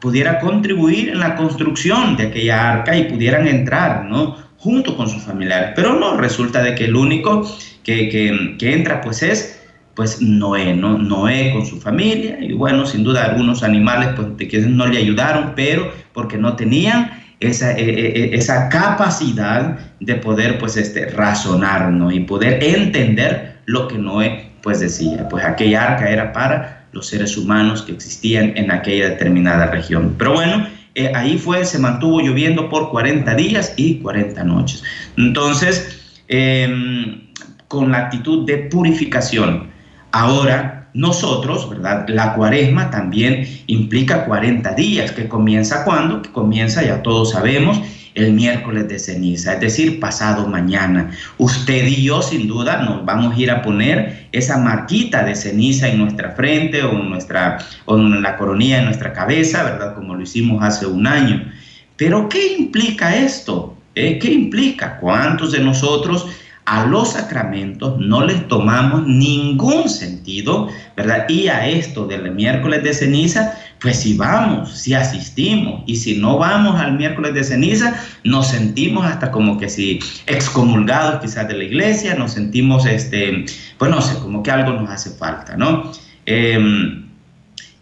pudiera 0.00 0.40
contribuir 0.40 1.10
en 1.10 1.20
la 1.20 1.36
construcción 1.36 2.16
de 2.16 2.24
aquella 2.24 2.72
arca 2.72 2.96
y 2.96 3.04
pudieran 3.04 3.46
entrar, 3.46 4.04
¿no? 4.04 4.36
Junto 4.58 4.96
con 4.96 5.08
sus 5.08 5.22
familiares. 5.22 5.70
Pero 5.74 5.94
no, 5.98 6.16
resulta 6.16 6.62
de 6.62 6.74
que 6.74 6.84
el 6.84 6.96
único 6.96 7.48
que, 7.82 8.08
que, 8.08 8.72
entra 8.72 9.00
pues 9.00 9.22
es 9.22 9.60
pues 9.94 10.22
Noé, 10.22 10.74
¿no? 10.74 10.96
Noé 10.96 11.52
con 11.52 11.66
su 11.66 11.80
familia 11.80 12.38
y 12.40 12.52
bueno, 12.52 12.86
sin 12.86 13.04
duda 13.04 13.24
algunos 13.24 13.62
animales 13.62 14.10
pues 14.16 14.48
que 14.48 14.58
no 14.60 14.86
le 14.86 14.98
ayudaron, 14.98 15.52
pero 15.54 15.92
porque 16.12 16.38
no 16.38 16.56
tenían 16.56 17.21
esa, 17.48 17.72
e, 17.72 17.82
e, 17.82 18.24
e, 18.24 18.36
esa 18.36 18.68
capacidad 18.68 19.78
de 20.00 20.14
poder 20.16 20.58
pues 20.58 20.76
este, 20.76 21.06
razonar, 21.06 21.90
¿no? 21.90 22.10
Y 22.10 22.20
poder 22.20 22.62
entender 22.62 23.56
lo 23.66 23.88
que 23.88 23.98
Noé 23.98 24.50
pues 24.62 24.80
decía. 24.80 25.28
Pues 25.28 25.44
aquella 25.44 25.92
arca 25.92 26.08
era 26.08 26.32
para 26.32 26.86
los 26.92 27.08
seres 27.08 27.36
humanos 27.36 27.82
que 27.82 27.92
existían 27.92 28.52
en 28.56 28.70
aquella 28.70 29.10
determinada 29.10 29.66
región. 29.66 30.14
Pero 30.18 30.34
bueno, 30.34 30.66
eh, 30.94 31.10
ahí 31.14 31.38
fue, 31.38 31.64
se 31.64 31.78
mantuvo 31.78 32.20
lloviendo 32.20 32.68
por 32.68 32.90
40 32.90 33.34
días 33.34 33.72
y 33.76 33.98
40 34.00 34.44
noches. 34.44 34.82
Entonces, 35.16 36.20
em, 36.28 37.28
con 37.68 37.90
la 37.90 37.98
actitud 37.98 38.46
de 38.46 38.58
purificación. 38.58 39.70
Ahora, 40.12 40.81
nosotros, 40.94 41.68
¿verdad? 41.70 42.06
La 42.08 42.34
cuaresma 42.34 42.90
también 42.90 43.46
implica 43.66 44.24
40 44.24 44.74
días, 44.74 45.12
que 45.12 45.28
comienza 45.28 45.84
cuando, 45.84 46.22
que 46.22 46.30
comienza, 46.30 46.82
ya 46.82 47.02
todos 47.02 47.30
sabemos, 47.32 47.80
el 48.14 48.32
miércoles 48.32 48.88
de 48.88 48.98
ceniza, 48.98 49.54
es 49.54 49.60
decir, 49.60 49.98
pasado 49.98 50.46
mañana. 50.46 51.10
Usted 51.38 51.86
y 51.86 52.04
yo 52.04 52.20
sin 52.20 52.46
duda 52.46 52.82
nos 52.82 53.04
vamos 53.04 53.34
a 53.34 53.40
ir 53.40 53.50
a 53.50 53.62
poner 53.62 54.28
esa 54.32 54.58
marquita 54.58 55.24
de 55.24 55.34
ceniza 55.34 55.88
en 55.88 55.98
nuestra 55.98 56.32
frente 56.32 56.82
o 56.82 56.92
en, 56.92 57.08
nuestra, 57.08 57.58
o 57.86 57.96
en 57.96 58.22
la 58.22 58.36
coronilla 58.36 58.78
de 58.78 58.84
nuestra 58.84 59.12
cabeza, 59.12 59.62
¿verdad? 59.64 59.94
Como 59.94 60.14
lo 60.14 60.22
hicimos 60.22 60.62
hace 60.62 60.86
un 60.86 61.06
año. 61.06 61.50
Pero 61.96 62.28
¿qué 62.28 62.54
implica 62.58 63.16
esto? 63.16 63.76
¿Eh? 63.94 64.18
¿Qué 64.18 64.30
implica? 64.32 64.98
¿Cuántos 64.98 65.52
de 65.52 65.60
nosotros 65.60 66.26
a 66.72 66.86
los 66.86 67.12
sacramentos 67.12 67.98
no 67.98 68.24
les 68.24 68.48
tomamos 68.48 69.06
ningún 69.06 69.90
sentido, 69.90 70.68
¿verdad? 70.96 71.28
Y 71.28 71.48
a 71.48 71.68
esto 71.68 72.06
del 72.06 72.30
miércoles 72.30 72.82
de 72.82 72.94
ceniza, 72.94 73.58
pues 73.78 74.00
si 74.00 74.16
vamos, 74.16 74.72
si 74.72 74.94
asistimos, 74.94 75.82
y 75.86 75.96
si 75.96 76.16
no 76.16 76.38
vamos 76.38 76.80
al 76.80 76.96
miércoles 76.96 77.34
de 77.34 77.44
ceniza, 77.44 77.94
nos 78.24 78.48
sentimos 78.48 79.04
hasta 79.04 79.30
como 79.30 79.58
que 79.58 79.68
si 79.68 79.98
excomulgados 80.26 81.20
quizás 81.20 81.46
de 81.46 81.58
la 81.58 81.64
iglesia, 81.64 82.14
nos 82.14 82.32
sentimos, 82.32 82.86
este, 82.86 83.44
pues 83.76 83.90
no 83.90 84.00
sé, 84.00 84.18
como 84.20 84.42
que 84.42 84.50
algo 84.50 84.72
nos 84.72 84.88
hace 84.88 85.10
falta, 85.10 85.58
¿no? 85.58 85.92
Em, 86.24 87.04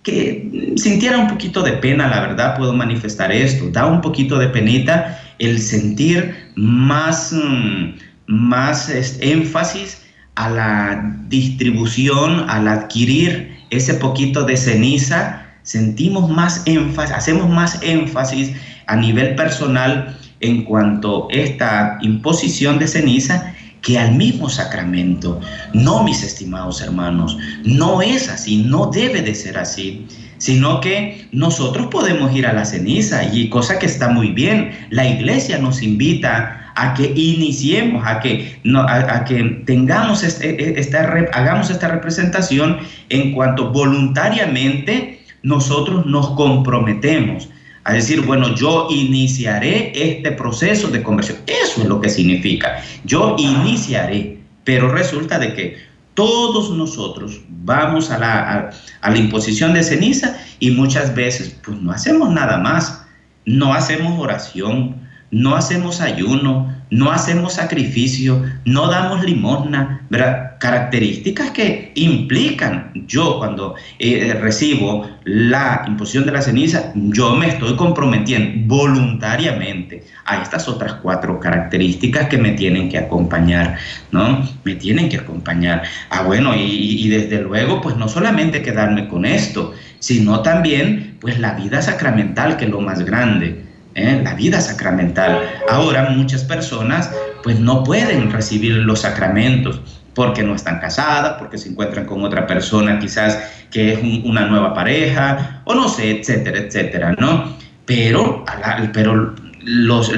que 0.03 0.75
sintiera 0.75 1.17
un 1.17 1.29
poquito 1.29 1.63
de 1.63 1.75
pena, 1.75 2.09
la 2.09 2.23
verdad, 2.23 2.57
puedo 2.57 2.73
manifestar 2.73 3.31
esto, 3.31 3.71
da 3.71 3.87
un 3.87 4.01
poquito 4.01 4.37
de 4.37 4.49
penita 4.49 5.17
el 5.39 5.61
sentir 5.61 6.35
más... 6.57 7.33
Mm, 7.33 8.10
más 8.31 8.89
énfasis 9.21 10.03
a 10.37 10.49
la 10.49 11.17
distribución, 11.29 12.49
al 12.49 12.69
adquirir 12.69 13.59
ese 13.71 13.95
poquito 13.95 14.45
de 14.45 14.57
ceniza, 14.57 15.47
sentimos 15.65 16.31
más 16.31 16.63
énfasis, 16.65 17.15
hacemos 17.15 17.49
más 17.49 17.83
énfasis 17.83 18.53
a 18.87 18.97
nivel 18.97 19.35
personal 19.35 20.17
en 20.39 20.65
cuanto 20.65 21.29
a 21.29 21.35
esta 21.35 21.99
imposición 22.03 22.79
de 22.79 22.87
ceniza 22.87 23.53
que 23.83 23.99
al 23.99 24.15
mismo 24.15 24.49
sacramento. 24.49 25.41
No, 25.75 26.05
mis 26.05 26.23
estimados 26.23 26.81
hermanos, 26.81 27.37
no 27.65 28.01
es 28.01 28.29
así, 28.29 28.59
no 28.59 28.87
debe 28.87 29.23
de 29.23 29.35
ser 29.35 29.59
así, 29.59 30.07
sino 30.39 30.81
que 30.81 31.29
nosotros 31.33 31.89
podemos 31.89 32.35
ir 32.35 32.47
a 32.47 32.53
la 32.53 32.65
ceniza 32.65 33.25
y 33.25 33.49
cosa 33.49 33.79
que 33.79 33.87
está 33.87 34.09
muy 34.09 34.31
bien. 34.31 34.71
La 34.91 35.09
iglesia 35.09 35.59
nos 35.59 35.83
invita 35.83 36.60
a 36.75 36.95
que 36.95 37.13
iniciemos, 37.15 38.03
a 38.07 38.21
que, 38.21 38.61
no, 38.65 38.81
a, 38.81 39.25
que 39.25 39.43
tengamos 39.67 40.23
este, 40.23 40.51
e, 40.51 40.81
esta, 40.81 41.01
hagamos 41.33 41.71
esta 41.71 41.89
representación 41.89 42.79
en 43.09 43.33
cuanto 43.33 43.71
voluntariamente 43.71 45.21
nosotros 45.43 46.07
nos 46.07 46.31
comprometemos 46.31 47.49
a 47.85 47.93
decir, 47.95 48.21
bueno, 48.23 48.55
yo 48.55 48.89
iniciaré 48.91 49.93
este 49.95 50.33
proceso 50.33 50.89
de 50.89 51.03
conversión. 51.03 51.39
Eso 51.47 51.83
es 51.83 51.89
lo 51.89 52.01
que 52.01 52.11
significa. 52.11 52.83
Yo 53.05 53.37
iniciaré, 53.39 54.39
pero 54.65 54.91
resulta 54.93 55.39
de 55.39 55.55
que 55.55 55.77
todos 56.15 56.71
nosotros 56.77 57.41
vamos 57.49 58.11
a 58.11 58.19
la, 58.19 58.71
a 59.01 59.11
la 59.11 59.17
imposición 59.17 59.73
de 59.73 59.83
ceniza 59.83 60.39
y 60.59 60.73
muchas 60.73 61.15
veces 61.15 61.57
pues 61.65 61.81
no 61.81 61.93
hacemos 61.93 62.31
nada 62.31 62.59
más, 62.59 63.07
no 63.47 63.73
hacemos 63.73 64.19
oración, 64.19 65.10
no 65.31 65.55
hacemos 65.55 66.01
ayuno, 66.01 66.75
no 66.91 67.13
hacemos 67.13 67.55
sacrificio, 67.55 68.43
no 68.65 68.89
damos 68.89 69.25
limosna, 69.25 70.03
¿verdad? 70.11 70.59
Características 70.59 71.53
que 71.53 71.93
implican, 71.95 72.91
yo 73.07 73.39
cuando 73.39 73.77
eh, 74.01 74.37
recibo 74.41 75.09
la 75.25 75.85
imposición 75.87 76.27
de 76.27 76.33
la 76.33 76.43
ceniza, 76.43 76.93
yo 76.95 77.37
me 77.37 77.49
estoy 77.49 77.77
comprometiendo 77.77 78.67
voluntariamente 78.67 80.05
a 80.25 80.43
estas 80.43 80.69
otras 80.69 80.95
cuatro 80.95 81.39
características 81.39 82.29
que 82.29 82.39
me 82.39 82.51
tienen 82.53 82.89
que 82.89 82.99
acompañar, 82.99 83.79
¿no? 84.11 84.43
Me 84.65 84.75
tienen 84.75 85.09
que 85.09 85.19
acompañar. 85.19 85.85
Ah, 86.11 86.23
bueno, 86.23 86.55
y, 86.57 87.05
y 87.05 87.09
desde 87.09 87.41
luego, 87.41 87.81
pues 87.81 87.97
no 87.97 88.09
solamente 88.09 88.63
quedarme 88.63 89.07
con 89.09 89.25
esto, 89.25 89.73
sino 90.01 90.41
también, 90.41 91.17
pues 91.21 91.39
la 91.39 91.55
vida 91.55 91.81
sacramental, 91.81 92.57
que 92.57 92.65
es 92.65 92.71
lo 92.71 92.81
más 92.81 93.05
grande. 93.05 93.70
¿Eh? 93.95 94.21
la 94.23 94.35
vida 94.35 94.61
sacramental. 94.61 95.41
Ahora 95.69 96.11
muchas 96.11 96.45
personas 96.45 97.11
pues 97.43 97.59
no 97.59 97.85
pueden 97.85 98.31
recibir 98.31 98.75
los 98.75 99.01
sacramentos 99.01 99.81
porque 100.15 100.43
no 100.43 100.55
están 100.55 100.81
casadas, 100.81 101.37
porque 101.39 101.57
se 101.57 101.71
encuentran 101.71 102.05
con 102.05 102.23
otra 102.25 102.47
persona 102.47 102.99
quizás 102.99 103.39
que 103.71 103.93
es 103.93 104.01
una 104.25 104.47
nueva 104.47 104.75
pareja, 104.75 105.63
o 105.65 105.75
no 105.75 105.89
sé, 105.89 106.19
etcétera, 106.19 106.59
etcétera, 106.59 107.17
¿no? 107.19 107.57
Pero, 107.87 108.45
pero 108.93 109.35
los, 109.63 110.13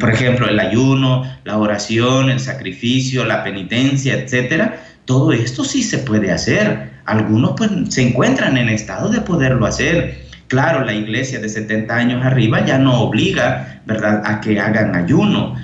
por 0.00 0.10
ejemplo, 0.10 0.48
el 0.48 0.58
ayuno, 0.58 1.24
la 1.44 1.58
oración, 1.58 2.30
el 2.30 2.40
sacrificio, 2.40 3.24
la 3.24 3.44
penitencia, 3.44 4.14
etcétera, 4.14 4.82
todo 5.04 5.32
esto 5.32 5.64
sí 5.64 5.82
se 5.82 5.98
puede 5.98 6.30
hacer. 6.32 6.90
Algunos 7.06 7.52
pues 7.56 7.70
se 7.88 8.08
encuentran 8.08 8.56
en 8.56 8.68
estado 8.68 9.08
de 9.08 9.20
poderlo 9.20 9.66
hacer 9.66 10.27
Claro, 10.48 10.84
la 10.84 10.94
iglesia 10.94 11.40
de 11.40 11.48
70 11.48 11.94
años 11.94 12.24
arriba 12.24 12.64
ya 12.64 12.78
no 12.78 13.02
obliga, 13.02 13.80
¿verdad?, 13.86 14.22
a 14.24 14.40
que 14.40 14.58
hagan 14.58 14.94
ayuno, 14.94 15.54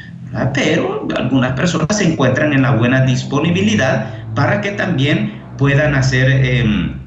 pero 0.52 1.08
algunas 1.16 1.52
personas 1.52 1.96
se 1.96 2.04
encuentran 2.04 2.52
en 2.52 2.62
la 2.62 2.72
buena 2.72 3.00
disponibilidad 3.02 4.06
para 4.34 4.60
que 4.60 4.72
también 4.72 5.40
puedan 5.56 5.94
hacer 5.94 6.28
em, 6.28 6.98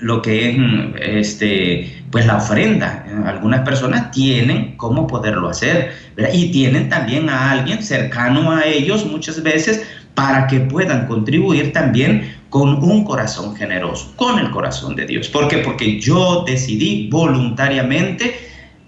lo 0.00 0.22
que 0.22 0.50
es 0.50 0.56
este, 1.00 2.04
pues 2.10 2.26
la 2.26 2.38
ofrenda. 2.38 3.04
Algunas 3.26 3.60
personas 3.60 4.10
tienen 4.10 4.76
cómo 4.76 5.06
poderlo 5.06 5.48
hacer 5.48 5.92
y 6.32 6.50
tienen 6.50 6.88
también 6.88 7.28
a 7.28 7.50
alguien 7.52 7.82
cercano 7.82 8.50
a 8.50 8.64
ellos 8.64 9.06
muchas 9.06 9.42
veces 9.42 9.86
para 10.14 10.46
que 10.46 10.60
puedan 10.60 11.06
contribuir 11.06 11.72
también 11.72 12.39
con 12.50 12.82
un 12.82 13.04
corazón 13.04 13.56
generoso, 13.56 14.12
con 14.16 14.38
el 14.38 14.50
corazón 14.50 14.96
de 14.96 15.06
Dios. 15.06 15.28
¿Por 15.28 15.48
qué? 15.48 15.58
Porque 15.58 16.00
yo 16.00 16.44
decidí 16.46 17.08
voluntariamente 17.08 18.34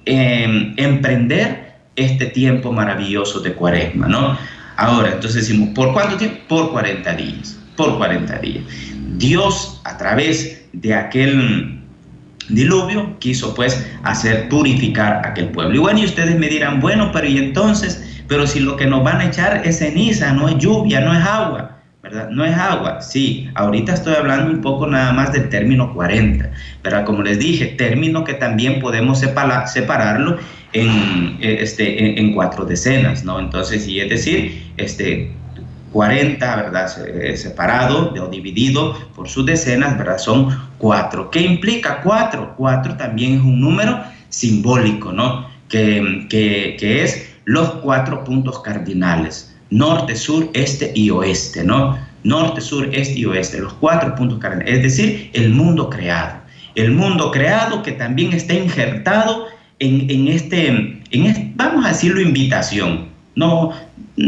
em, 0.04 0.75
emprender 0.76 1.76
este 1.95 2.26
tiempo 2.26 2.73
maravilloso 2.73 3.40
de 3.40 3.54
cuaresma, 3.54 4.09
¿no? 4.09 4.37
Ahora, 4.76 5.12
entonces 5.12 5.47
decimos, 5.47 5.71
¿por 5.75 5.92
cuánto 5.92 6.16
tiempo? 6.16 6.38
Por 6.49 6.73
40 6.73 7.14
días, 7.14 7.59
por 7.76 7.97
40 7.99 8.38
días. 8.38 8.64
Dios, 9.16 9.81
a 9.85 9.97
través 9.97 10.64
de 10.73 10.95
aquel 10.95 11.78
diluvio, 12.49 13.16
quiso 13.21 13.54
pues 13.54 13.87
hacer 14.02 14.49
purificar 14.49 15.25
aquel 15.25 15.49
pueblo. 15.50 15.75
Y 15.76 15.78
bueno, 15.78 16.00
y 16.00 16.04
ustedes 16.07 16.37
me 16.37 16.49
dirán, 16.49 16.81
bueno, 16.81 17.11
pero 17.12 17.28
y 17.28 17.38
entonces, 17.38 18.23
pero 18.26 18.47
si 18.47 18.59
lo 18.61 18.76
que 18.76 18.87
nos 18.87 19.04
van 19.04 19.21
a 19.21 19.26
echar 19.26 19.62
es 19.64 19.78
ceniza, 19.78 20.33
no 20.33 20.49
es 20.49 20.59
lluvia, 20.59 21.00
no 21.00 21.14
es 21.14 21.25
agua. 21.25 21.81
No 22.31 22.45
es 22.45 22.54
agua, 22.54 23.00
sí, 23.00 23.49
ahorita 23.54 23.95
estoy 23.95 24.14
hablando 24.14 24.52
un 24.52 24.61
poco 24.61 24.87
nada 24.87 25.12
más 25.12 25.33
del 25.33 25.49
término 25.49 25.95
40, 25.95 26.50
pero 26.83 27.04
como 27.07 27.23
les 27.23 27.38
dije, 27.38 27.66
término 27.66 28.23
que 28.23 28.35
también 28.35 28.81
podemos 28.81 29.21
separarlo 29.21 30.37
en, 30.75 31.38
eh, 31.40 31.59
este, 31.61 32.21
en, 32.21 32.35
cuatro 32.35 32.66
decenas, 32.66 33.25
¿no? 33.25 33.40
Entonces, 33.40 33.87
y 33.87 34.00
es 34.00 34.11
decir, 34.11 34.62
este, 34.76 35.33
40, 35.92 36.57
¿verdad? 36.57 36.90
Eh, 37.07 37.37
separado 37.37 38.12
o 38.12 38.28
dividido 38.28 38.95
por 39.14 39.28
sus 39.28 39.47
decenas, 39.47 39.97
¿verdad? 39.97 40.19
Son 40.19 40.49
cuatro. 40.78 41.31
¿Qué 41.31 41.40
implica 41.40 42.00
cuatro? 42.02 42.54
Cuatro 42.57 42.97
también 42.97 43.35
es 43.35 43.40
un 43.40 43.61
número 43.61 44.02
simbólico, 44.28 45.12
¿no? 45.12 45.47
Que, 45.69 46.26
que, 46.28 46.76
que 46.78 47.04
es 47.04 47.33
los 47.45 47.71
cuatro 47.76 48.25
puntos 48.25 48.61
cardinales, 48.61 49.51
norte, 49.73 50.14
sur, 50.14 50.50
este 50.52 50.93
y 50.95 51.11
oeste, 51.11 51.64
¿no? 51.64 51.99
Norte, 52.25 52.61
sur, 52.61 52.88
este 52.93 53.19
y 53.19 53.25
oeste, 53.25 53.59
los 53.59 53.73
cuatro 53.75 54.14
puntos 54.14 54.38
cardinales, 54.38 54.76
es 54.76 54.83
decir, 54.83 55.31
el 55.33 55.50
mundo 55.50 55.91
creado. 55.91 56.43
El 56.75 56.93
mundo 56.93 57.31
creado 57.31 57.83
que 57.83 57.93
también 57.93 58.33
está 58.33 58.55
injertado 58.55 59.47
en, 59.79 60.09
en 60.11 60.29
este, 60.29 61.02
en 61.11 61.52
vamos 61.57 61.85
a 61.85 61.88
decirlo, 61.88 62.21
invitación. 62.21 63.09
No, 63.35 63.73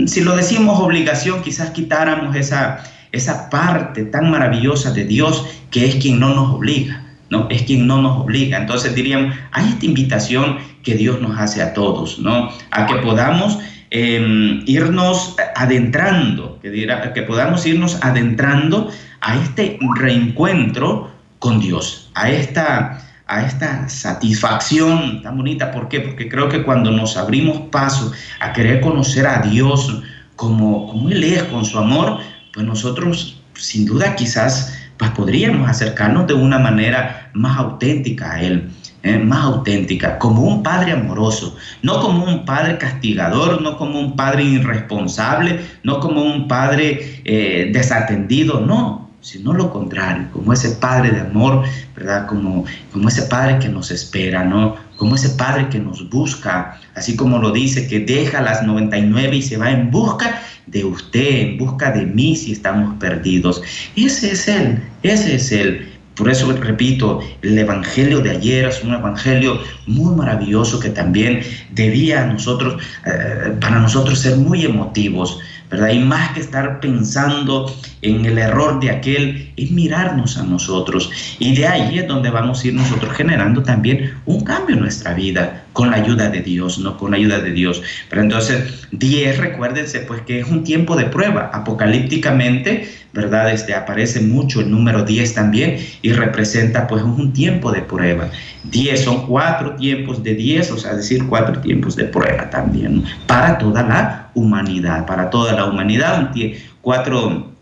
si 0.07 0.23
lo 0.23 0.35
decimos 0.35 0.81
obligación, 0.81 1.43
quizás 1.43 1.71
quitáramos 1.71 2.35
esa, 2.37 2.83
esa 3.13 3.51
parte 3.51 4.05
tan 4.05 4.31
maravillosa 4.31 4.93
de 4.93 5.05
Dios 5.05 5.47
que 5.71 5.87
es 5.87 5.97
quien 5.97 6.19
no 6.19 6.35
nos 6.35 6.55
obliga. 6.55 7.03
¿no? 7.31 7.49
Es 7.51 7.63
quien 7.63 7.87
no 7.87 8.01
nos 8.01 8.19
obliga. 8.19 8.59
Entonces 8.59 8.95
diríamos, 8.95 9.35
hay 9.53 9.69
esta 9.69 9.87
invitación 9.87 10.59
que 10.83 10.95
Dios 10.95 11.21
nos 11.21 11.39
hace 11.39 11.63
a 11.63 11.75
todos, 11.75 12.19
¿no? 12.19 12.51
A 12.71 12.87
que 12.87 12.97
podamos 12.97 13.59
em, 13.91 14.62
irnos 14.67 15.37
adentrando, 15.55 16.59
que, 16.61 16.71
dirá, 16.71 17.12
que 17.12 17.23
podamos 17.23 17.67
irnos 17.67 17.99
adentrando 18.03 18.91
a 19.21 19.37
este 19.37 19.79
reencuentro 19.97 21.11
con 21.38 21.61
Dios, 21.61 22.11
a 22.14 22.31
esta, 22.31 23.00
a 23.26 23.45
esta 23.45 23.88
satisfacción 23.88 25.23
tan 25.23 25.37
bonita. 25.37 25.71
¿Por 25.71 25.88
qué? 25.88 26.00
Porque 26.00 26.29
creo 26.29 26.49
que 26.49 26.62
cuando 26.62 26.91
nos 26.91 27.17
abrimos 27.17 27.69
paso 27.71 28.12
a 28.41 28.53
querer 28.53 28.81
conocer 28.81 29.26
a 29.26 29.41
Dios 29.41 30.03
como, 30.37 30.87
como 30.88 31.11
Él 31.11 31.23
es, 31.25 31.43
con 31.45 31.64
su 31.64 31.79
amor, 31.79 32.19
pues 32.53 32.67
nosotros 32.67 33.41
sin 33.55 33.87
duda 33.87 34.17
quizás 34.17 34.79
pues 34.97 35.11
podríamos 35.11 35.69
acercarnos 35.69 36.26
de 36.26 36.35
una 36.35 36.59
manera 36.59 37.31
más 37.35 37.59
auténtica 37.59 38.33
a 38.33 38.43
Él. 38.43 38.71
¿Eh? 39.04 39.18
más 39.18 39.44
auténtica, 39.44 40.18
como 40.18 40.42
un 40.42 40.62
padre 40.62 40.92
amoroso, 40.92 41.56
no 41.82 42.00
como 42.00 42.25
un 42.25 42.44
padre 42.44 42.78
castigador, 42.78 43.62
no 43.62 43.76
como 43.76 44.00
un 44.00 44.16
padre 44.16 44.42
irresponsable, 44.42 45.61
no 45.84 46.00
como 46.00 46.23
un 46.23 46.49
padre 46.49 47.20
eh, 47.25 47.70
desatendido, 47.73 48.61
no, 48.61 49.04
sino 49.25 49.54
lo 49.54 49.70
contrario, 49.70 50.28
como 50.32 50.52
ese 50.52 50.68
Padre 50.73 51.11
de 51.11 51.20
amor, 51.23 51.64
¿verdad? 51.96 52.26
Como, 52.26 52.66
como 52.92 53.08
ese 53.08 53.23
Padre 53.23 53.58
que 53.58 53.70
nos 53.70 53.90
espera, 53.90 54.44
¿no? 54.44 54.76
Como 54.96 55.14
ese 55.14 55.30
Padre 55.30 55.70
que 55.70 55.78
nos 55.78 56.11
busca, 56.11 56.78
así 56.94 57.16
como 57.16 57.38
lo 57.38 57.50
dice, 57.50 57.88
que 57.88 58.00
deja 58.00 58.42
las 58.42 58.62
99 58.62 59.37
y 59.37 59.42
se 59.42 59.56
va 59.56 59.70
en 59.70 59.90
busca 59.90 60.42
de 60.66 60.84
usted, 60.84 61.40
en 61.40 61.58
busca 61.58 61.90
de 61.90 62.04
mí 62.04 62.37
si 62.37 62.52
estamos 62.52 62.96
perdidos. 62.99 63.62
Ese 63.96 64.32
es 64.32 64.46
Él, 64.46 64.82
ese 65.02 65.37
es 65.37 65.50
Él. 65.52 65.94
Por 66.16 66.30
eso 66.30 66.50
repito, 66.52 67.21
el 67.42 67.59
Evangelio 67.59 68.21
de 68.21 68.30
ayer 68.30 68.66
es 68.66 68.83
un 68.85 68.94
Evangelio 68.94 69.61
muy 69.87 70.14
maravilloso 70.14 70.78
que 70.78 70.91
también 70.91 71.41
debía 71.73 72.25
nosotros, 72.26 72.80
eh, 73.04 73.52
para 73.60 73.80
nosotros 73.80 74.21
ser 74.21 74.36
muy 74.36 74.65
emotivos, 74.65 75.41
¿verdad? 75.71 75.91
Y 75.91 75.99
más 75.99 76.31
que 76.31 76.41
estar 76.41 76.81
pensando 76.81 77.75
en 78.03 78.25
el 78.25 78.39
error 78.39 78.81
de 78.81 78.91
aquel, 78.91 79.53
es 79.57 79.71
mirarnos 79.71 80.37
a 80.39 80.43
nosotros. 80.43 81.11
Y 81.39 81.55
de 81.55 81.67
ahí 81.67 81.99
es 81.99 82.07
donde 82.07 82.31
vamos 82.31 82.63
a 82.63 82.69
ir 82.69 82.75
nosotros 82.75 83.13
generando 83.13 83.63
también 83.63 84.15
un 84.27 84.45
cambio 84.45 84.77
en 84.77 84.83
nuestra 84.83 85.15
vida 85.15 85.65
con 85.73 85.91
la 85.91 85.97
ayuda 85.97 86.29
de 86.29 86.41
Dios, 86.41 86.79
¿no? 86.79 86.97
Con 86.97 87.11
la 87.11 87.17
ayuda 87.17 87.41
de 87.41 87.50
Dios. 87.50 87.83
Pero 88.09 88.23
entonces, 88.23 88.87
10, 88.93 89.39
recuérdense, 89.39 90.00
pues 90.00 90.21
que 90.23 90.41
es 90.41 90.49
un 90.49 90.65
tiempo 90.65 90.97
de 90.97 91.07
prueba. 91.07 91.50
Apocalípticamente, 91.53 92.89
¿verdad? 93.13 93.53
Este, 93.53 93.75
aparece 93.75 94.21
mucho 94.21 94.61
el 94.61 94.71
número 94.71 95.05
10 95.05 95.35
también 95.35 95.79
y 96.03 96.13
representa 96.13 96.87
pues 96.87 97.03
un 97.03 97.33
tiempo 97.33 97.73
de 97.73 97.81
prueba. 97.81 98.29
10 98.65 99.05
son 99.05 99.27
cuatro 99.27 99.77
tiempos 99.77 100.23
de 100.23 100.35
10, 100.35 100.71
o 100.73 100.79
sea, 100.79 100.95
decir 100.95 101.27
cuatro 101.27 101.61
tiempos 101.61 101.97
de 101.97 102.05
prueba 102.05 102.50
también, 102.50 103.05
para 103.27 103.59
toda 103.59 103.83
la 103.83 104.24
humanidad, 104.34 105.06
para 105.06 105.30
toda 105.30 105.52
la 105.52 105.66
humanidad, 105.66 106.32
cuatro, 106.80 107.52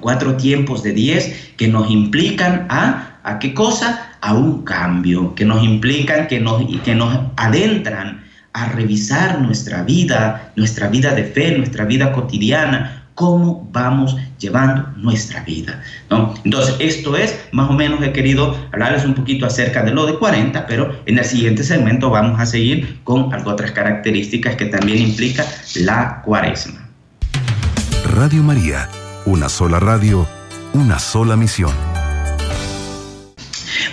cuatro 0.00 0.36
tiempos 0.36 0.82
de 0.82 0.92
10 0.92 1.54
que 1.56 1.68
nos 1.68 1.90
implican 1.90 2.66
a, 2.68 3.18
¿a 3.22 3.38
qué 3.38 3.54
cosa? 3.54 4.16
A 4.20 4.34
un 4.34 4.62
cambio, 4.62 5.34
que 5.34 5.44
nos 5.44 5.62
implican, 5.62 6.26
que 6.28 6.40
nos, 6.40 6.62
que 6.82 6.94
nos 6.94 7.18
adentran 7.36 8.24
a 8.52 8.66
revisar 8.70 9.40
nuestra 9.40 9.82
vida, 9.82 10.52
nuestra 10.56 10.88
vida 10.88 11.14
de 11.14 11.24
fe, 11.24 11.56
nuestra 11.56 11.84
vida 11.84 12.12
cotidiana, 12.12 12.99
cómo 13.20 13.68
vamos 13.70 14.16
llevando 14.38 14.88
nuestra 14.96 15.44
vida. 15.44 15.82
¿no? 16.08 16.32
Entonces, 16.42 16.74
esto 16.78 17.18
es, 17.18 17.38
más 17.52 17.68
o 17.68 17.74
menos 17.74 18.02
he 18.02 18.14
querido 18.14 18.56
hablarles 18.72 19.04
un 19.04 19.12
poquito 19.12 19.44
acerca 19.44 19.82
de 19.82 19.90
lo 19.90 20.06
de 20.06 20.18
40, 20.18 20.66
pero 20.66 20.98
en 21.04 21.18
el 21.18 21.24
siguiente 21.26 21.62
segmento 21.62 22.08
vamos 22.08 22.40
a 22.40 22.46
seguir 22.46 22.98
con 23.04 23.30
otras 23.46 23.72
características 23.72 24.56
que 24.56 24.64
también 24.64 25.02
implica 25.02 25.44
la 25.82 26.22
cuaresma. 26.22 26.88
Radio 28.14 28.42
María, 28.42 28.88
una 29.26 29.50
sola 29.50 29.78
radio, 29.78 30.26
una 30.72 30.98
sola 30.98 31.36
misión. 31.36 31.89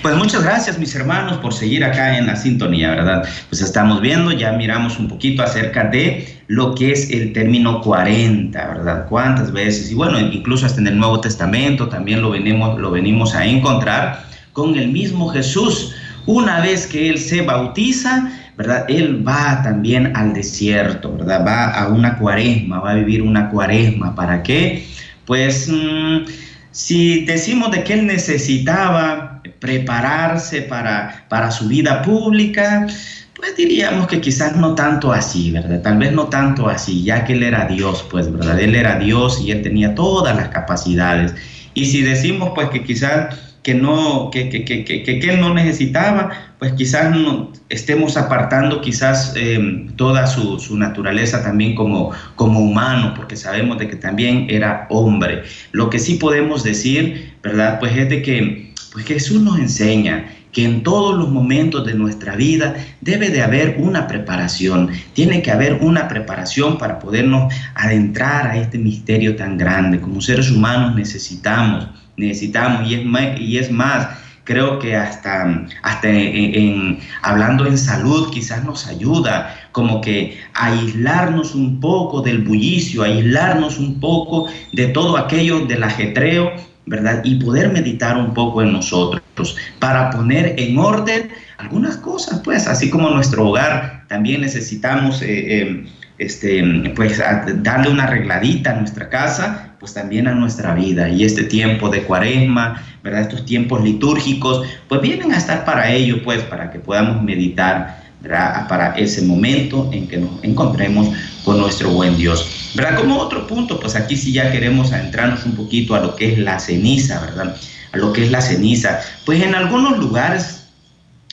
Pues 0.01 0.15
muchas 0.15 0.43
gracias 0.43 0.77
mis 0.77 0.93
hermanos 0.95 1.37
por 1.37 1.53
seguir 1.53 1.83
acá 1.83 2.17
en 2.17 2.27
la 2.27 2.35
sintonía, 2.35 2.91
¿verdad? 2.91 3.27
Pues 3.49 3.61
estamos 3.61 3.99
viendo, 4.01 4.31
ya 4.31 4.51
miramos 4.51 4.99
un 4.99 5.07
poquito 5.07 5.43
acerca 5.43 5.85
de 5.85 6.41
lo 6.47 6.75
que 6.75 6.91
es 6.91 7.09
el 7.09 7.33
término 7.33 7.81
40, 7.81 8.67
¿verdad? 8.67 9.05
¿Cuántas 9.09 9.51
veces? 9.51 9.91
Y 9.91 9.95
bueno, 9.95 10.19
incluso 10.19 10.65
hasta 10.65 10.79
en 10.79 10.87
el 10.87 10.97
Nuevo 10.97 11.19
Testamento 11.19 11.89
también 11.89 12.21
lo 12.21 12.29
venimos, 12.29 12.79
lo 12.79 12.91
venimos 12.91 13.33
a 13.35 13.45
encontrar 13.45 14.25
con 14.53 14.75
el 14.75 14.89
mismo 14.89 15.29
Jesús. 15.29 15.93
Una 16.25 16.61
vez 16.61 16.87
que 16.87 17.09
Él 17.09 17.17
se 17.17 17.41
bautiza, 17.41 18.29
¿verdad? 18.55 18.85
Él 18.87 19.27
va 19.27 19.61
también 19.63 20.15
al 20.15 20.33
desierto, 20.33 21.15
¿verdad? 21.17 21.45
Va 21.45 21.71
a 21.71 21.87
una 21.87 22.17
cuaresma, 22.17 22.79
va 22.79 22.91
a 22.91 22.95
vivir 22.95 23.21
una 23.21 23.49
cuaresma. 23.49 24.15
¿Para 24.15 24.43
qué? 24.43 24.85
Pues 25.25 25.67
mm, 25.67 26.25
si 26.71 27.25
decimos 27.25 27.71
de 27.71 27.83
que 27.83 27.93
Él 27.93 28.07
necesitaba 28.07 29.36
prepararse 29.59 30.61
para, 30.61 31.25
para 31.29 31.51
su 31.51 31.67
vida 31.67 32.01
pública, 32.01 32.87
pues 33.35 33.55
diríamos 33.55 34.07
que 34.07 34.19
quizás 34.19 34.55
no 34.55 34.73
tanto 34.73 35.11
así, 35.11 35.51
¿verdad? 35.51 35.81
Tal 35.81 35.97
vez 35.99 36.11
no 36.11 36.25
tanto 36.25 36.67
así, 36.67 37.03
ya 37.03 37.23
que 37.23 37.33
él 37.33 37.43
era 37.43 37.67
Dios, 37.67 38.05
pues, 38.09 38.31
¿verdad? 38.31 38.59
Él 38.59 38.73
era 38.73 38.97
Dios 38.97 39.39
y 39.41 39.51
él 39.51 39.61
tenía 39.61 39.93
todas 39.93 40.35
las 40.35 40.49
capacidades. 40.49 41.35
Y 41.73 41.85
si 41.85 42.01
decimos, 42.01 42.51
pues, 42.55 42.69
que 42.69 42.83
quizás 42.83 43.35
que 43.67 43.75
no, 43.75 44.29
que, 44.31 44.47
que, 44.47 44.63
que, 44.63 44.83
que, 44.85 45.19
él 45.29 45.41
no 45.41 45.53
necesitaba, 45.53 46.31
pues 46.57 46.71
quizás 46.71 47.13
no, 47.13 47.51
estemos 47.67 48.15
apartando 48.15 48.79
quizás 48.79 49.33
em, 49.35 49.89
toda 49.97 50.25
su, 50.25 50.57
su, 50.57 50.77
naturaleza 50.77 51.43
también 51.43 51.75
como, 51.75 52.11
como 52.35 52.61
humano, 52.61 53.13
porque 53.13 53.35
sabemos 53.35 53.77
de 53.77 53.89
que 53.89 53.97
también 53.97 54.47
era 54.49 54.87
hombre. 54.89 55.43
Lo 55.73 55.89
que 55.89 55.99
sí 55.99 56.13
podemos 56.13 56.63
decir, 56.63 57.33
¿verdad? 57.43 57.77
Pues 57.81 57.91
es 57.97 58.07
de 58.07 58.21
que 58.21 58.73
pues 58.97 59.05
Jesús 59.05 59.43
nos 59.43 59.59
enseña 59.59 60.25
que 60.51 60.65
en 60.65 60.81
todos 60.81 61.15
los 61.15 61.29
momentos 61.29 61.85
de 61.85 61.93
nuestra 61.93 62.35
vida 62.35 62.75
debe 62.99 63.29
de 63.29 63.43
haber 63.43 63.75
una 63.77 64.07
preparación, 64.07 64.89
tiene 65.13 65.43
que 65.43 65.51
haber 65.51 65.75
una 65.81 66.07
preparación 66.07 66.79
para 66.79 66.97
podernos 66.97 67.53
adentrar 67.75 68.47
a 68.47 68.57
este 68.57 68.79
misterio 68.79 69.35
tan 69.35 69.55
grande. 69.55 70.01
Como 70.01 70.19
seres 70.19 70.49
humanos 70.49 70.95
necesitamos, 70.95 71.87
necesitamos, 72.15 72.89
y 72.89 73.57
es 73.59 73.71
más, 73.71 74.17
creo 74.45 74.79
que 74.79 74.95
hasta, 74.95 75.67
hasta 75.83 76.09
en, 76.09 76.97
hablando 77.21 77.67
en 77.67 77.77
salud 77.77 78.31
quizás 78.33 78.63
nos 78.63 78.87
ayuda 78.87 79.55
como 79.71 80.01
que 80.01 80.39
aislarnos 80.55 81.53
un 81.53 81.79
poco 81.79 82.23
del 82.23 82.39
bullicio, 82.39 83.03
aislarnos 83.03 83.77
un 83.77 83.99
poco 83.99 84.47
de 84.73 84.87
todo 84.87 85.17
aquello 85.17 85.67
del 85.67 85.83
ajetreo 85.83 86.51
¿verdad? 86.87 87.21
Y 87.23 87.35
poder 87.35 87.71
meditar 87.71 88.17
un 88.17 88.33
poco 88.33 88.61
en 88.61 88.73
nosotros 88.73 89.55
para 89.79 90.09
poner 90.09 90.55
en 90.57 90.77
orden 90.77 91.29
algunas 91.57 91.97
cosas, 91.97 92.41
pues, 92.43 92.67
así 92.67 92.89
como 92.89 93.09
nuestro 93.09 93.47
hogar, 93.47 94.05
también 94.07 94.41
necesitamos... 94.41 95.21
Eh, 95.21 95.61
eh, 95.61 95.85
este, 96.17 96.63
pues 96.95 97.21
darle 97.57 97.89
una 97.89 98.05
arregladita 98.05 98.71
a 98.71 98.79
nuestra 98.79 99.09
casa, 99.09 99.75
pues 99.79 99.93
también 99.93 100.27
a 100.27 100.33
nuestra 100.33 100.73
vida. 100.73 101.09
Y 101.09 101.23
este 101.23 101.43
tiempo 101.43 101.89
de 101.89 102.03
cuaresma, 102.03 102.83
¿verdad? 103.03 103.21
Estos 103.21 103.45
tiempos 103.45 103.83
litúrgicos, 103.83 104.67
pues 104.87 105.01
vienen 105.01 105.31
a 105.31 105.37
estar 105.37 105.63
para 105.63 105.91
ello, 105.91 106.23
pues, 106.23 106.41
para 106.43 106.71
que 106.71 106.79
podamos 106.79 107.21
meditar, 107.21 108.06
¿verdad? 108.21 108.67
Para 108.67 108.97
ese 108.97 109.21
momento 109.21 109.89
en 109.93 110.07
que 110.07 110.17
nos 110.17 110.43
encontremos 110.43 111.09
con 111.43 111.59
nuestro 111.59 111.89
buen 111.89 112.17
Dios. 112.17 112.71
¿Verdad? 112.75 112.97
Como 112.97 113.17
otro 113.17 113.47
punto, 113.47 113.79
pues 113.79 113.95
aquí 113.95 114.15
sí 114.15 114.31
ya 114.33 114.51
queremos 114.51 114.91
adentrarnos 114.91 115.45
un 115.45 115.55
poquito 115.55 115.95
a 115.95 115.99
lo 115.99 116.15
que 116.15 116.33
es 116.33 116.37
la 116.39 116.59
ceniza, 116.59 117.19
¿verdad? 117.21 117.55
A 117.91 117.97
lo 117.97 118.13
que 118.13 118.25
es 118.25 118.31
la 118.31 118.41
ceniza. 118.41 118.99
Pues 119.25 119.41
en 119.41 119.55
algunos 119.55 119.97
lugares 119.97 120.57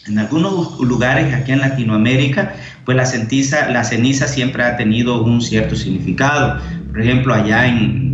en 0.06 0.18
algunos 0.18 0.78
lugares 0.80 1.32
aquí 1.32 1.52
en 1.52 1.60
Latinoamérica, 1.60 2.54
pues 2.84 2.96
la 2.96 3.06
ceniza, 3.06 3.70
la 3.70 3.84
ceniza 3.84 4.28
siempre 4.28 4.62
ha 4.62 4.76
tenido 4.76 5.22
un 5.22 5.40
cierto 5.40 5.76
significado. 5.76 6.60
Por 6.90 7.00
ejemplo, 7.00 7.34
allá 7.34 7.66
en, 7.66 8.04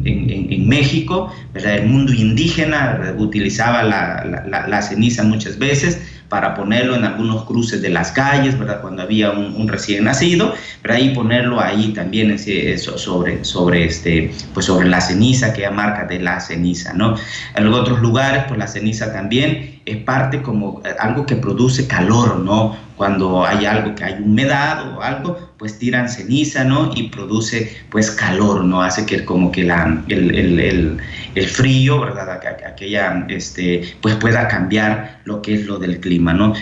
México, 0.67 1.35
el 1.55 1.87
mundo 1.87 2.13
indígena 2.13 3.15
utilizaba 3.19 3.83
la, 3.83 4.83
ceniza 4.83 5.25
muchas 5.25 5.59
veces 5.59 6.01
para 6.31 6.55
ponerlo 6.55 6.95
en 6.95 7.05
algunos 7.05 7.45
cruces 7.45 7.83
de 7.83 7.91
las 7.91 8.13
calles, 8.13 8.57
¿verdad? 8.59 8.81
Cuando 8.81 9.03
había 9.03 9.33
un, 9.33 9.69
recién 9.69 10.05
nacido, 10.05 10.55
¿verdad? 10.83 11.01
Y 11.01 11.11
ponerlo 11.11 11.61
ahí 11.61 11.93
también 11.93 12.39
sobre, 12.79 13.45
sobre, 13.45 13.85
este, 13.85 14.33
pues 14.55 14.65
sobre 14.65 14.89
la 14.89 15.01
ceniza, 15.01 15.53
que 15.53 15.65
es 15.65 15.73
marca 15.73 16.05
de 16.05 16.21
la 16.21 16.41
ceniza, 16.41 16.95
¿no? 16.95 17.17
En 17.57 17.67
otros 17.67 18.01
lugares, 18.01 18.45
pues 18.47 18.59
la 18.59 18.69
ceniza 18.69 19.13
también 19.13 19.80
parte 19.97 20.43
como 20.43 20.83
eh, 20.85 20.95
algo 20.99 21.27
que 21.27 21.37
produce 21.37 21.87
calor, 21.87 22.39
¿no? 22.39 22.77
Cuando 22.97 23.47
hay 23.47 23.65
algo 23.67 23.95
que 23.95 24.05
hay 24.05 24.23
humedad 24.23 24.97
o 24.97 25.03
algo, 25.03 25.39
pues 25.59 25.79
tiran 25.79 26.09
ceniza, 26.09 26.65
¿no? 26.65 26.91
Y 26.95 27.09
produce 27.09 27.77
pues 27.91 28.11
calor, 28.11 28.65
¿no? 28.65 28.83
Hace 28.83 29.07
que 29.07 29.25
como 29.25 29.51
que 29.51 29.65
la, 29.65 30.03
el, 30.09 30.35
el, 30.35 30.99
el, 31.35 31.49
frío, 31.49 32.01
¿verdad? 32.01 32.41
Aquella, 32.67 33.27
este, 33.29 33.95
pues 34.01 34.17
pueda 34.17 34.49
cambiar 34.49 35.21
lo 35.25 35.41
que 35.43 35.55
es 35.55 35.67
lo 35.67 35.79
del 35.79 36.01
clima, 36.01 36.33
¿no? 36.33 36.55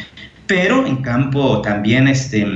Pero 0.46 0.86
en 0.86 0.98
campo 0.98 1.60
también, 1.60 2.08
este, 2.08 2.46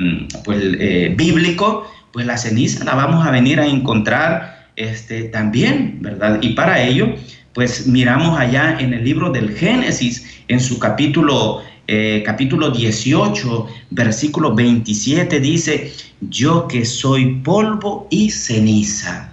pues 0.45 0.63
eh, 0.79 1.15
bíblico, 1.17 1.91
pues 2.13 2.27
la 2.27 2.37
ceniza 2.37 2.85
la 2.85 2.95
vamos 2.95 3.27
a 3.27 3.31
venir 3.31 3.61
a 3.61 3.67
encontrar 3.67 4.69
este, 4.77 5.25
también, 5.25 5.99
¿verdad? 6.01 6.39
Y 6.41 6.55
para 6.55 6.81
ello, 6.83 7.15
pues 7.55 7.87
miramos 7.87 8.39
allá 8.39 8.79
en 8.81 8.95
el 8.95 9.05
libro 9.05 9.31
del 9.31 9.55
Génesis, 9.57 10.25
en 10.49 10.61
su 10.61 10.79
capítulo 10.79 11.63
eh, 11.89 12.23
capítulo 12.25 12.71
18, 12.71 13.67
versículo 13.91 14.55
27 14.55 15.41
dice, 15.41 15.93
yo 16.21 16.69
que 16.69 16.85
soy 16.85 17.41
polvo 17.41 18.07
y 18.09 18.31
ceniza. 18.31 19.33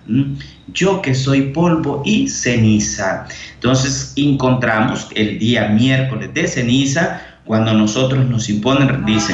Yo 0.73 1.01
que 1.01 1.13
soy 1.13 1.43
polvo 1.53 2.01
y 2.05 2.27
ceniza. 2.27 3.27
Entonces 3.53 4.13
encontramos 4.15 5.07
el 5.15 5.37
día 5.37 5.69
miércoles 5.69 6.33
de 6.33 6.47
ceniza, 6.47 7.21
cuando 7.45 7.73
nosotros 7.73 8.27
nos 8.27 8.49
imponen, 8.49 9.05
dice, 9.05 9.33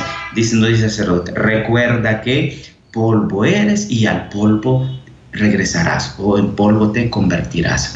no 0.53 0.67
dice 0.67 0.89
sacerdote, 0.89 1.31
recuerda 1.31 2.21
que 2.21 2.61
polvo 2.91 3.43
eres 3.43 3.89
y 3.89 4.05
al 4.05 4.29
polvo 4.29 4.87
regresarás 5.35 6.15
o 6.17 6.37
en 6.37 6.55
polvo 6.55 6.91
te 6.91 7.09
convertirás. 7.09 7.95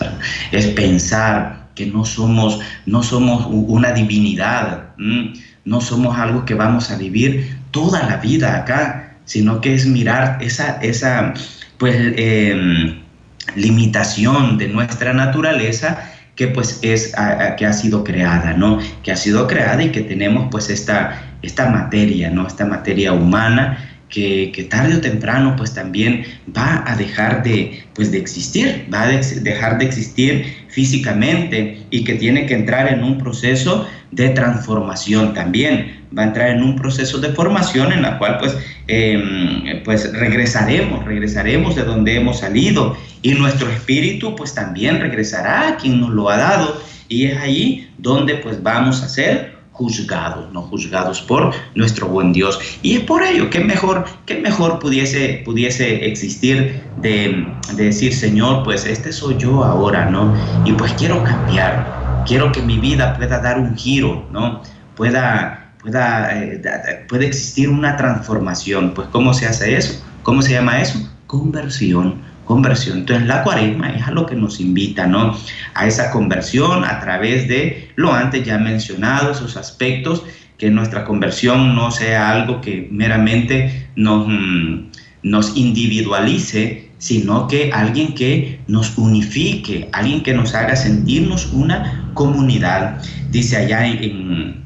Es 0.51 0.67
pensar 0.67 1.69
que 1.75 1.85
no 1.85 2.05
somos, 2.05 2.59
no 2.85 3.03
somos 3.03 3.45
una 3.49 3.91
divinidad, 3.91 4.89
no 5.65 5.81
somos 5.81 6.17
algo 6.17 6.45
que 6.45 6.53
vamos 6.53 6.91
a 6.91 6.97
vivir 6.97 7.57
toda 7.71 8.03
la 8.03 8.17
vida 8.17 8.57
acá, 8.57 9.17
sino 9.25 9.61
que 9.61 9.75
es 9.75 9.85
mirar 9.85 10.37
esa, 10.41 10.79
esa 10.81 11.33
pues, 11.77 11.95
em, 12.17 12.99
limitación 13.55 14.57
de 14.57 14.67
nuestra 14.67 15.13
naturaleza 15.13 16.11
que 16.35 16.47
pues 16.47 16.79
es 16.83 17.13
que 17.57 17.65
ha 17.65 17.73
sido 17.73 18.03
creada, 18.03 18.53
¿no? 18.53 18.79
Que 19.03 19.11
ha 19.11 19.17
sido 19.17 19.45
creada 19.45 19.83
y 19.83 19.91
que 19.91 20.01
tenemos 20.01 20.47
pues 20.49 20.69
esta, 20.69 21.21
esta 21.41 21.69
materia, 21.69 22.29
¿no? 22.29 22.47
Esta 22.47 22.65
materia 22.65 23.11
humana 23.11 23.77
que, 24.09 24.67
tarde 24.69 24.95
o 24.95 25.01
temprano 25.01 25.55
pues 25.55 25.73
también 25.73 26.25
va 26.55 26.83
a 26.85 26.95
dejar 26.95 27.43
de, 27.43 27.83
pues, 27.93 28.11
de 28.11 28.17
existir, 28.17 28.87
va 28.93 29.03
a 29.03 29.07
dejar 29.07 29.77
de 29.77 29.85
existir 29.85 30.45
físicamente 30.69 31.79
y 31.89 32.03
que 32.03 32.15
tiene 32.15 32.45
que 32.45 32.55
entrar 32.55 32.91
en 32.91 33.03
un 33.03 33.17
proceso 33.17 33.87
de 34.11 34.29
transformación 34.29 35.33
también, 35.33 36.03
va 36.17 36.23
a 36.23 36.25
entrar 36.25 36.49
en 36.49 36.63
un 36.63 36.75
proceso 36.75 37.19
de 37.19 37.29
formación 37.29 37.93
en 37.93 38.01
la 38.01 38.17
cual 38.17 38.37
pues, 38.39 38.57
em, 38.87 39.83
pues 39.83 40.11
regresaremos, 40.13 41.05
regresaremos 41.05 41.75
de 41.75 41.83
donde 41.83 42.15
hemos 42.15 42.39
salido 42.39 42.97
y 43.21 43.33
nuestro 43.33 43.69
espíritu 43.69 44.35
pues 44.35 44.55
también 44.55 44.99
regresará 44.99 45.69
a 45.69 45.77
quien 45.77 45.99
nos 45.99 46.09
lo 46.09 46.29
ha 46.29 46.37
dado 46.37 46.81
y 47.07 47.25
es 47.25 47.37
ahí 47.37 47.89
donde 47.97 48.35
pues 48.35 48.63
vamos 48.63 49.03
a 49.03 49.09
ser 49.09 49.58
juzgados, 49.79 50.51
no 50.51 50.61
juzgados 50.63 51.21
por 51.21 51.53
nuestro 51.73 52.09
buen 52.09 52.33
Dios. 52.33 52.59
Y 52.81 52.97
es 52.97 53.03
por 53.03 53.23
ello 53.23 53.49
que 53.49 53.61
mejor, 53.61 54.03
que 54.25 54.35
mejor 54.35 54.77
pudiese, 54.79 55.41
pudiese 55.45 56.05
existir 56.05 56.83
de, 56.97 57.47
decir, 57.77 58.13
Señor, 58.13 58.65
pues 58.65 58.85
este 58.85 59.13
soy 59.13 59.37
yo 59.37 59.63
ahora, 59.63 60.09
¿no? 60.09 60.35
Y 60.65 60.73
pues 60.73 60.91
quiero 60.95 61.23
cambiar, 61.23 62.23
quiero 62.27 62.51
que 62.51 62.61
mi 62.61 62.77
vida 62.77 63.15
pueda 63.15 63.39
dar 63.39 63.57
un 63.57 63.77
giro, 63.77 64.27
¿no? 64.33 64.61
Pueda, 64.97 65.71
pueda, 65.81 66.29
eh, 66.43 66.61
puede 67.07 67.27
existir 67.27 67.69
una 67.69 67.95
transformación. 67.95 68.93
Pues 68.93 69.07
¿cómo 69.13 69.33
se 69.33 69.45
hace 69.45 69.77
eso? 69.77 70.03
¿Cómo 70.23 70.41
se 70.41 70.51
llama 70.51 70.81
eso? 70.81 70.99
Conversión 71.25 72.28
conversión. 72.49 72.97
Entonces 72.97 73.27
la 73.27 73.43
cuaresma 73.43 73.91
es 73.91 74.07
a 74.07 74.09
lo 74.09 74.25
que 74.25 74.33
nos 74.33 74.59
invita, 74.59 75.05
¿no? 75.05 75.37
A 75.75 75.85
esa 75.85 76.09
conversión 76.09 76.83
a 76.83 76.99
través 76.99 77.47
de 77.47 77.91
lo 77.95 78.11
antes 78.11 78.43
ya 78.43 78.57
mencionado, 78.57 79.33
esos 79.33 79.55
aspectos, 79.55 80.23
que 80.57 80.71
nuestra 80.71 81.05
conversión 81.05 81.75
no 81.75 81.91
sea 81.91 82.31
algo 82.31 82.59
que 82.59 82.87
meramente 82.89 83.89
nos, 83.95 84.27
mm, 84.27 84.87
nos 85.21 85.55
individualice, 85.57 86.89
sino 86.97 87.47
que 87.47 87.71
alguien 87.71 88.15
que 88.15 88.59
nos 88.65 88.97
unifique, 88.97 89.87
alguien 89.93 90.23
que 90.23 90.33
nos 90.33 90.55
haga 90.55 90.75
sentirnos 90.75 91.53
una 91.53 92.09
comunidad. 92.15 92.99
Dice 93.29 93.57
allá 93.57 93.85
en, 93.85 94.65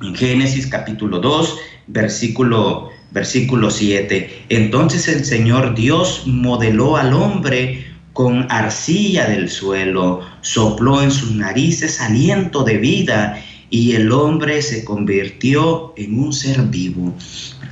en 0.00 0.14
Génesis 0.14 0.68
capítulo 0.68 1.18
2, 1.18 1.58
versículo 1.88 2.95
Versículo 3.16 3.70
7. 3.70 4.44
Entonces 4.50 5.08
el 5.08 5.24
Señor 5.24 5.74
Dios 5.74 6.24
modeló 6.26 6.98
al 6.98 7.14
hombre 7.14 7.86
con 8.12 8.46
arcilla 8.50 9.26
del 9.26 9.48
suelo, 9.48 10.20
sopló 10.42 11.02
en 11.02 11.10
sus 11.10 11.30
narices 11.30 11.98
aliento 12.02 12.62
de 12.62 12.76
vida 12.76 13.42
y 13.70 13.94
el 13.94 14.12
hombre 14.12 14.60
se 14.60 14.84
convirtió 14.84 15.94
en 15.96 16.18
un 16.18 16.30
ser 16.34 16.60
vivo. 16.64 17.14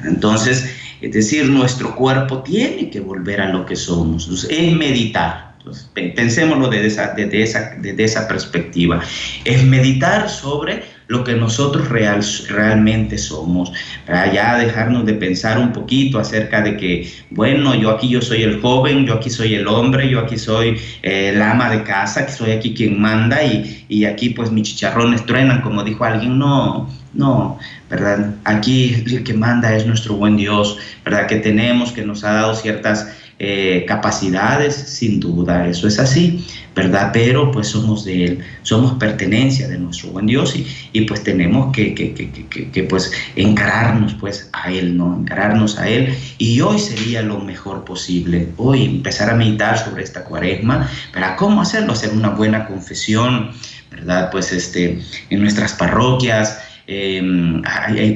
Entonces, 0.04 0.64
es 1.02 1.12
decir, 1.12 1.50
nuestro 1.50 1.94
cuerpo 1.94 2.38
tiene 2.38 2.88
que 2.88 3.00
volver 3.00 3.42
a 3.42 3.50
lo 3.50 3.66
que 3.66 3.76
somos, 3.76 4.46
es 4.48 4.72
meditar. 4.74 5.56
pensémoslo 5.92 6.70
desde, 6.70 6.86
esa, 6.86 7.74
desde 7.82 8.02
esa 8.02 8.26
perspectiva. 8.26 9.02
Es 9.44 9.62
meditar 9.62 10.30
sobre 10.30 10.93
lo 11.14 11.24
que 11.24 11.34
nosotros 11.34 11.88
real, 11.88 12.20
realmente 12.48 13.16
somos, 13.18 13.72
para 14.06 14.32
ya 14.32 14.58
dejarnos 14.58 15.06
de 15.06 15.14
pensar 15.14 15.58
un 15.58 15.72
poquito 15.72 16.18
acerca 16.18 16.60
de 16.60 16.76
que, 16.76 17.10
bueno, 17.30 17.74
yo 17.74 17.90
aquí 17.90 18.08
yo 18.08 18.20
soy 18.20 18.42
el 18.42 18.60
joven, 18.60 19.06
yo 19.06 19.14
aquí 19.14 19.30
soy 19.30 19.54
el 19.54 19.68
hombre, 19.68 20.08
yo 20.08 20.18
aquí 20.20 20.36
soy 20.36 20.76
eh, 21.02 21.30
el 21.32 21.40
ama 21.40 21.70
de 21.70 21.84
casa, 21.84 22.26
que 22.26 22.32
soy 22.32 22.50
aquí 22.50 22.74
quien 22.74 23.00
manda 23.00 23.42
y, 23.44 23.84
y 23.88 24.04
aquí 24.04 24.30
pues 24.30 24.50
mis 24.50 24.64
chicharrones 24.68 25.24
truenan, 25.24 25.62
como 25.62 25.84
dijo 25.84 26.04
alguien, 26.04 26.38
no, 26.38 26.88
no, 27.14 27.58
¿verdad? 27.88 28.34
Aquí 28.44 29.04
el 29.06 29.22
que 29.22 29.34
manda 29.34 29.74
es 29.74 29.86
nuestro 29.86 30.14
buen 30.16 30.36
Dios, 30.36 30.78
¿verdad? 31.04 31.28
Que 31.28 31.36
tenemos, 31.36 31.92
que 31.92 32.02
nos 32.02 32.24
ha 32.24 32.32
dado 32.32 32.54
ciertas 32.54 33.08
eh, 33.46 33.84
capacidades, 33.86 34.74
sin 34.74 35.20
duda, 35.20 35.68
eso 35.68 35.86
es 35.86 35.98
así, 35.98 36.46
¿verdad? 36.74 37.10
Pero 37.12 37.50
pues 37.52 37.68
somos 37.68 38.02
de 38.06 38.24
Él, 38.24 38.38
somos 38.62 38.94
pertenencia 38.94 39.68
de 39.68 39.76
nuestro 39.76 40.12
buen 40.12 40.24
Dios 40.24 40.56
y, 40.56 40.66
y 40.94 41.02
pues 41.02 41.22
tenemos 41.22 41.70
que, 41.70 41.94
que, 41.94 42.14
que, 42.14 42.70
que, 42.70 42.82
pues 42.84 43.12
encararnos 43.36 44.14
pues 44.14 44.48
a 44.54 44.72
Él, 44.72 44.96
¿no? 44.96 45.14
Encararnos 45.14 45.78
a 45.78 45.86
Él 45.90 46.16
y 46.38 46.62
hoy 46.62 46.78
sería 46.78 47.20
lo 47.20 47.38
mejor 47.38 47.84
posible, 47.84 48.48
hoy 48.56 48.86
empezar 48.86 49.28
a 49.28 49.34
meditar 49.34 49.76
sobre 49.76 50.04
esta 50.04 50.24
cuaresma, 50.24 50.88
¿para 51.12 51.36
cómo 51.36 51.60
hacerlo? 51.60 51.92
Hacer 51.92 52.14
una 52.14 52.30
buena 52.30 52.64
confesión, 52.64 53.50
¿verdad? 53.90 54.30
Pues 54.30 54.52
este, 54.52 55.00
en 55.28 55.40
nuestras 55.42 55.74
parroquias, 55.74 56.60
Em, 56.86 57.62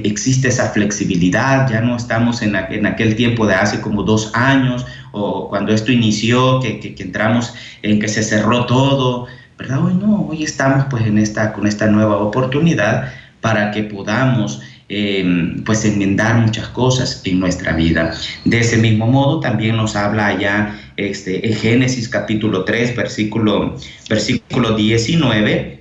existe 0.04 0.48
esa 0.48 0.68
flexibilidad, 0.68 1.70
ya 1.70 1.80
no 1.80 1.96
estamos 1.96 2.42
en, 2.42 2.54
aquel 2.54 3.16
tiempo 3.16 3.46
de 3.46 3.54
hace 3.54 3.80
como 3.80 4.02
dos 4.02 4.30
años 4.34 4.84
o 5.12 5.48
cuando 5.48 5.72
esto 5.72 5.92
inició, 5.92 6.60
que, 6.60 6.94
entramos 6.98 7.54
en 7.82 8.00
que 8.00 8.08
se 8.08 8.22
cerró 8.22 8.66
todo, 8.66 9.26
¿verdad? 9.58 9.84
Hoy 9.84 9.94
no, 9.94 10.26
hoy 10.28 10.44
estamos 10.44 10.86
pues 10.90 11.06
en 11.06 11.18
esta, 11.18 11.52
con 11.52 11.66
esta 11.66 11.86
nueva 11.86 12.16
oportunidad 12.18 13.12
para 13.40 13.70
que 13.70 13.84
podamos 13.84 14.60
em, 14.88 15.62
pues 15.64 15.84
enmendar 15.84 16.36
muchas 16.36 16.68
cosas 16.68 17.22
en 17.24 17.40
nuestra 17.40 17.72
vida. 17.72 18.12
De 18.44 18.60
ese 18.60 18.76
mismo 18.78 19.06
modo 19.06 19.40
también 19.40 19.76
nos 19.76 19.96
habla 19.96 20.28
allá 20.28 20.78
este, 20.96 21.46
en 21.46 21.54
Génesis 21.54 22.08
capítulo 22.08 22.64
3, 22.64 22.96
versículo, 22.96 23.76
versículo 24.08 24.74
19, 24.74 25.78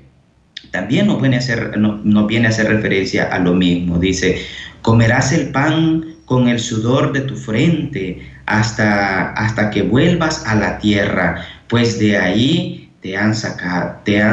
también 0.71 1.07
nos 1.07 1.21
viene, 1.21 1.37
a 1.37 1.39
hacer, 1.39 1.77
nos 1.77 2.27
viene 2.27 2.47
a 2.47 2.49
hacer 2.49 2.67
referencia 2.67 3.25
a 3.25 3.39
lo 3.39 3.53
mismo. 3.53 3.97
Dice, 3.97 4.41
comerás 4.81 5.31
el 5.31 5.49
pan 5.49 6.17
con 6.25 6.47
el 6.49 6.59
sudor 6.59 7.13
de 7.13 7.21
tu 7.21 7.35
frente 7.35 8.21
hasta, 8.47 9.33
hasta 9.33 9.69
que 9.69 9.83
vuelvas 9.83 10.45
a 10.47 10.55
la 10.55 10.79
tierra, 10.79 11.45
pues 11.67 11.99
de 11.99 12.17
ahí 12.17 12.89
te 13.01 13.15
han 13.15 13.35
sacado, 13.35 13.97
te 14.03 14.23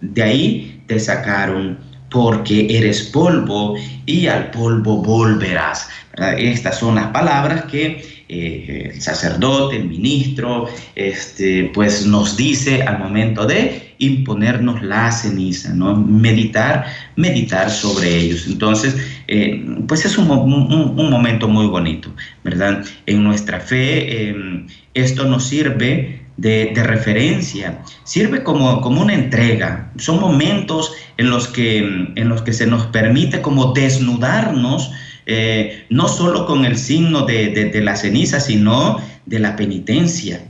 de 0.00 0.22
ahí 0.22 0.82
te 0.86 0.98
sacaron 0.98 1.78
porque 2.10 2.66
eres 2.70 3.02
polvo 3.02 3.74
y 4.06 4.26
al 4.28 4.50
polvo 4.50 5.02
volverás. 5.02 5.88
Estas 6.38 6.78
son 6.78 6.94
las 6.94 7.08
palabras 7.08 7.64
que 7.64 8.24
eh, 8.28 8.90
el 8.94 9.00
sacerdote, 9.00 9.76
el 9.76 9.84
ministro, 9.84 10.68
este, 10.94 11.70
pues 11.74 12.06
nos 12.06 12.36
dice 12.36 12.82
al 12.82 12.98
momento 12.98 13.46
de 13.46 13.87
imponernos 13.98 14.82
la 14.82 15.10
ceniza, 15.12 15.74
¿no? 15.74 15.96
Meditar, 15.96 16.86
meditar 17.16 17.70
sobre 17.70 18.16
ellos. 18.16 18.46
Entonces, 18.46 18.96
eh, 19.26 19.64
pues 19.86 20.04
es 20.04 20.16
un, 20.18 20.26
momento 20.26 21.48
muy 21.48 21.66
bonito, 21.66 22.12
¿verdad? 22.44 22.84
En 23.06 23.24
nuestra 23.24 23.60
fe, 23.60 24.28
em, 24.28 24.66
esto 24.94 25.24
nos 25.24 25.46
sirve 25.46 26.22
de, 26.36 26.72
referencia, 26.76 27.82
sirve 28.04 28.42
como, 28.42 28.80
como 28.80 29.02
una 29.02 29.14
entrega. 29.14 29.90
Son 29.96 30.20
momentos 30.20 30.92
en 31.16 31.30
los, 31.30 31.48
que, 31.48 31.78
en 31.78 32.28
los 32.28 32.42
que 32.42 32.52
se 32.52 32.66
nos 32.66 32.86
permite 32.86 33.42
como 33.42 33.72
desnudarnos, 33.72 34.92
eh, 35.28 35.84
no 35.90 36.08
solo 36.08 36.46
con 36.46 36.64
el 36.64 36.78
signo 36.78 37.26
de, 37.26 37.70
la 37.82 37.96
ceniza, 37.96 38.40
sino 38.40 38.98
de 39.26 39.38
la 39.38 39.56
penitencia, 39.56 40.40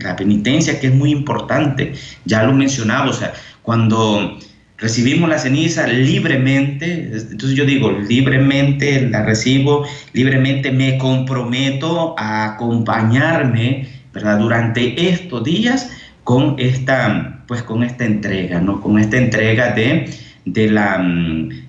La 0.00 0.16
penitencia 0.16 0.80
que 0.80 0.88
es 0.88 0.94
muy 0.94 1.12
importante, 1.12 1.94
ya 2.24 2.42
lo 2.42 2.52
mencionaba, 2.52 3.08
o 3.08 3.12
sea, 3.12 3.32
cuando 3.62 4.36
recibimos 4.78 5.28
la 5.30 5.38
ceniza 5.38 5.86
libremente, 5.86 7.12
entonces 7.30 7.56
yo 7.56 7.64
digo, 7.64 7.92
libremente 7.92 9.08
la 9.08 9.24
recibo, 9.24 9.86
libremente 10.12 10.72
me 10.72 10.98
comprometo 10.98 12.14
a 12.18 12.54
acompañarme 12.54 13.88
¿verdad? 14.12 14.38
Durante 14.38 15.08
estos 15.08 15.44
días 15.44 15.90
con 16.24 16.56
esta, 16.58 17.44
pues 17.46 17.62
con 17.62 17.84
esta 17.84 18.04
entrega, 18.04 18.60
¿no? 18.60 18.80
Con 18.80 18.98
esta 18.98 19.18
entrega 19.18 19.72
de, 19.72 20.10
de 20.46 20.70
la, 20.70 20.98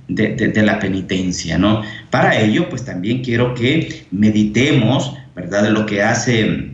de, 0.08 0.64
la 0.64 0.80
penitencia, 0.80 1.58
¿no? 1.58 1.82
Para 2.10 2.40
ello, 2.40 2.70
pues 2.70 2.86
también 2.86 3.24
quiero 3.24 3.54
que 3.54 4.06
meditemos, 4.12 5.16
¿verdad? 5.36 5.64
De 5.64 5.72
lo 5.72 5.86
que 5.86 6.02
hace, 6.02 6.72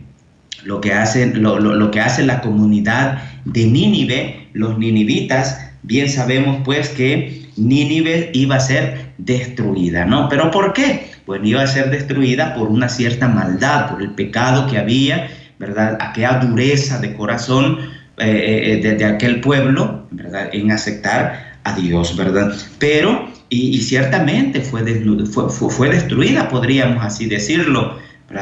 lo 0.64 0.80
que 0.80 0.92
hace, 0.92 1.26
lo, 1.34 1.58
lo 1.58 1.90
que 1.90 2.00
hace 2.00 2.24
la 2.24 2.40
comunidad 2.40 3.22
de 3.44 3.66
Nínive, 3.66 4.48
los 4.52 4.78
ninivitas, 4.78 5.72
bien 5.82 6.08
sabemos 6.08 6.62
pues 6.64 6.88
que 6.90 7.48
Nínive 7.56 8.30
iba 8.34 8.56
a 8.56 8.60
ser 8.60 9.12
destruida, 9.18 10.04
¿no? 10.04 10.28
¿Pero 10.28 10.50
por 10.50 10.72
qué? 10.72 11.10
Pues 11.26 11.40
iba 11.44 11.62
a 11.62 11.66
ser 11.66 11.90
destruida 11.90 12.54
por 12.54 12.68
una 12.68 12.88
cierta 12.88 13.28
maldad, 13.28 13.90
por 13.90 14.02
el 14.02 14.10
pecado 14.10 14.66
que 14.66 14.78
había 14.78 15.28
¿verdad? 15.58 15.98
Aquella 16.00 16.38
dureza 16.38 16.98
de 16.98 17.14
corazón 17.14 17.78
eh, 18.18 18.26
eh, 18.26 18.80
eh, 18.84 18.94
de, 18.94 19.04
aquel 19.04 19.40
pueblo, 19.40 20.06
¿verdad? 20.10 20.50
En 20.52 20.70
aceptar 20.70 21.53
a 21.64 21.74
Dios, 21.74 22.16
¿verdad? 22.16 22.54
Pero, 22.78 23.28
y, 23.48 23.80
ciertamente 23.80 24.60
fue, 24.60 24.84
fue, 25.26 25.70
fue, 25.70 25.88
destruida, 25.88 26.48
podríamos 26.48 27.04
así 27.04 27.26
decirlo. 27.26 27.98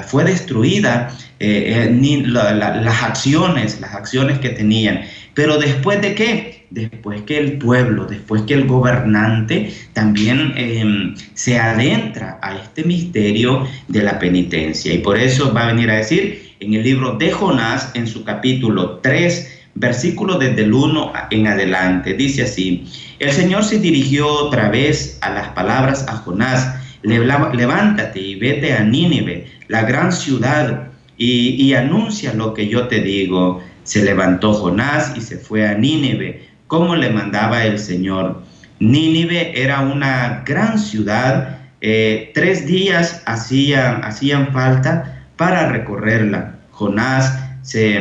Fue 0.06 0.24
destruida 0.24 1.12
las 1.38 3.02
acciones, 3.02 3.80
las 3.80 3.94
acciones 3.94 4.38
que 4.38 4.50
tenían. 4.50 5.02
Pero 5.34 5.58
después 5.58 6.00
de 6.00 6.14
qué? 6.14 6.66
Después 6.70 7.22
que 7.22 7.38
el 7.38 7.58
pueblo, 7.58 8.06
después 8.06 8.42
que 8.42 8.54
el 8.54 8.66
gobernante 8.66 9.72
también 9.92 10.54
em, 10.56 11.14
se 11.34 11.58
adentra 11.58 12.38
a 12.42 12.56
este 12.56 12.84
misterio 12.84 13.66
de 13.88 14.02
la 14.02 14.18
penitencia. 14.18 14.92
Y 14.92 14.98
por 14.98 15.18
eso 15.18 15.52
va 15.52 15.64
a 15.64 15.72
venir 15.72 15.90
a 15.90 15.96
decir, 15.96 16.54
en 16.60 16.74
el 16.74 16.82
libro 16.82 17.16
de 17.18 17.30
Jonás, 17.30 17.90
en 17.94 18.06
su 18.06 18.24
capítulo 18.24 19.00
3, 19.02 19.61
versículo 19.74 20.38
desde 20.38 20.62
el 20.62 20.72
1 20.72 21.12
en 21.30 21.46
adelante. 21.46 22.14
Dice 22.14 22.42
así, 22.42 22.86
el 23.18 23.32
Señor 23.32 23.64
se 23.64 23.78
dirigió 23.78 24.28
otra 24.28 24.68
vez 24.68 25.18
a 25.20 25.30
las 25.30 25.48
palabras 25.48 26.06
a 26.08 26.16
Jonás, 26.16 26.74
levántate 27.02 28.20
y 28.20 28.34
vete 28.36 28.72
a 28.74 28.84
Nínive, 28.84 29.46
la 29.68 29.82
gran 29.82 30.12
ciudad, 30.12 30.88
y, 31.16 31.62
y 31.62 31.74
anuncia 31.74 32.34
lo 32.34 32.54
que 32.54 32.68
yo 32.68 32.88
te 32.88 33.00
digo. 33.00 33.62
Se 33.84 34.04
levantó 34.04 34.52
Jonás 34.52 35.12
y 35.16 35.20
se 35.20 35.36
fue 35.36 35.66
a 35.66 35.74
Nínive, 35.74 36.48
como 36.66 36.96
le 36.96 37.10
mandaba 37.10 37.64
el 37.64 37.78
Señor. 37.78 38.42
Nínive 38.78 39.62
era 39.62 39.80
una 39.80 40.42
gran 40.44 40.78
ciudad, 40.78 41.58
eh, 41.80 42.32
tres 42.34 42.66
días 42.66 43.22
hacían, 43.26 44.04
hacían 44.04 44.52
falta 44.52 45.26
para 45.36 45.68
recorrerla. 45.68 46.56
Jonás 46.70 47.38
se, 47.62 48.00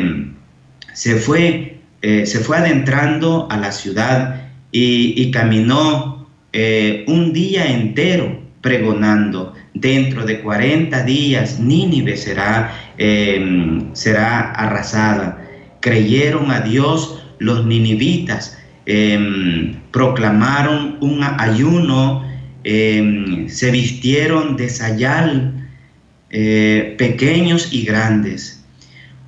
se, 0.93 1.15
fue, 1.15 1.79
eh, 2.01 2.25
se 2.25 2.39
fue 2.39 2.57
adentrando 2.57 3.47
a 3.49 3.57
la 3.57 3.71
ciudad 3.71 4.49
y, 4.71 5.31
caminó 5.31 6.27
eh, 6.53 7.05
un 7.07 7.33
día 7.33 7.71
entero 7.71 8.41
pregonando. 8.61 9.53
Dentro 9.73 10.25
de 10.25 10.41
40 10.41 11.03
días 11.03 11.59
Nínive 11.59 12.17
será, 12.17 12.73
em, 12.97 13.93
será 13.93 14.51
arrasada. 14.51 15.45
Creyeron 15.79 16.51
a 16.51 16.61
Dios 16.61 17.23
los 17.39 17.65
ninivitas, 17.65 18.57
em, 18.85 19.75
proclamaron 19.91 20.97
un 21.01 21.23
ayuno, 21.23 22.23
em, 22.63 23.49
se 23.49 23.71
vistieron 23.71 24.55
de 24.57 24.69
sayal, 24.69 25.53
eh, 26.29 26.95
pequeños 26.97 27.73
y 27.73 27.83
grandes. 27.83 28.60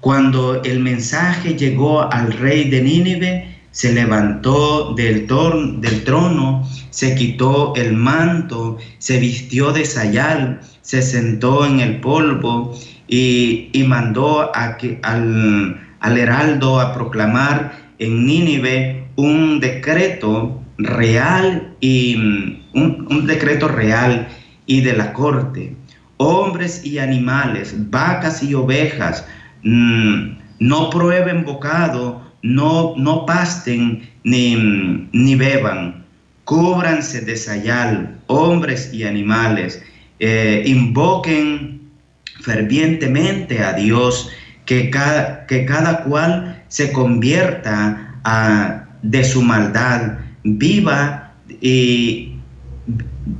Cuando 0.03 0.61
el 0.63 0.81
mensaje 0.81 1.55
llegó 1.55 2.11
al 2.11 2.33
rey 2.33 2.69
de 2.69 2.81
Nínive, 2.81 3.55
se 3.71 3.93
levantó 3.93 4.93
del, 4.95 5.25
trono, 5.25 6.69
se 6.89 7.15
quitó 7.15 7.73
el 7.77 7.93
manto, 7.93 8.77
se 8.97 9.17
vistió 9.17 9.71
de 9.71 9.85
sayal, 9.85 10.59
se 10.81 11.01
sentó 11.01 11.65
en 11.65 11.79
el 11.79 12.01
polvo 12.01 12.77
y, 13.07 13.71
mandó 13.87 14.51
a 14.53 14.75
que, 14.75 14.99
al, 15.03 15.79
heraldo 16.01 16.81
a 16.81 16.93
proclamar 16.93 17.71
en 17.97 18.25
Nínive 18.25 19.05
un 19.15 19.61
decreto 19.61 20.61
real 20.77 21.77
y 21.79 22.59
un 22.73 23.25
decreto 23.25 23.69
real 23.69 24.27
y 24.65 24.81
de 24.81 24.97
la 24.97 25.13
corte. 25.13 25.77
Hombres 26.17 26.85
y 26.85 26.99
animales, 26.99 27.73
vacas 27.89 28.43
y 28.43 28.53
ovejas, 28.53 29.25
mm, 29.63 30.37
no 30.59 30.89
prueben 30.89 31.43
bocado, 31.43 32.21
no, 32.41 32.93
no 32.97 33.25
pasten 33.25 34.09
ni, 34.23 34.55
ni 35.11 35.35
beban, 35.35 36.05
cúbranse 36.43 37.21
de 37.21 37.35
sayal, 37.35 38.19
hombres 38.27 38.93
y 38.93 39.03
animales, 39.03 39.81
eh, 40.19 40.63
invoquen 40.65 41.81
fervientemente 42.41 43.63
a 43.63 43.73
Dios, 43.73 44.29
que 44.65 44.89
cada, 44.89 45.45
que 45.45 45.65
cada 45.65 46.03
cual 46.03 46.63
se 46.67 46.91
convierta 46.91 48.19
a, 48.23 48.85
de 49.01 49.23
su 49.23 49.41
maldad, 49.41 50.17
viva 50.43 51.33
y 51.61 52.35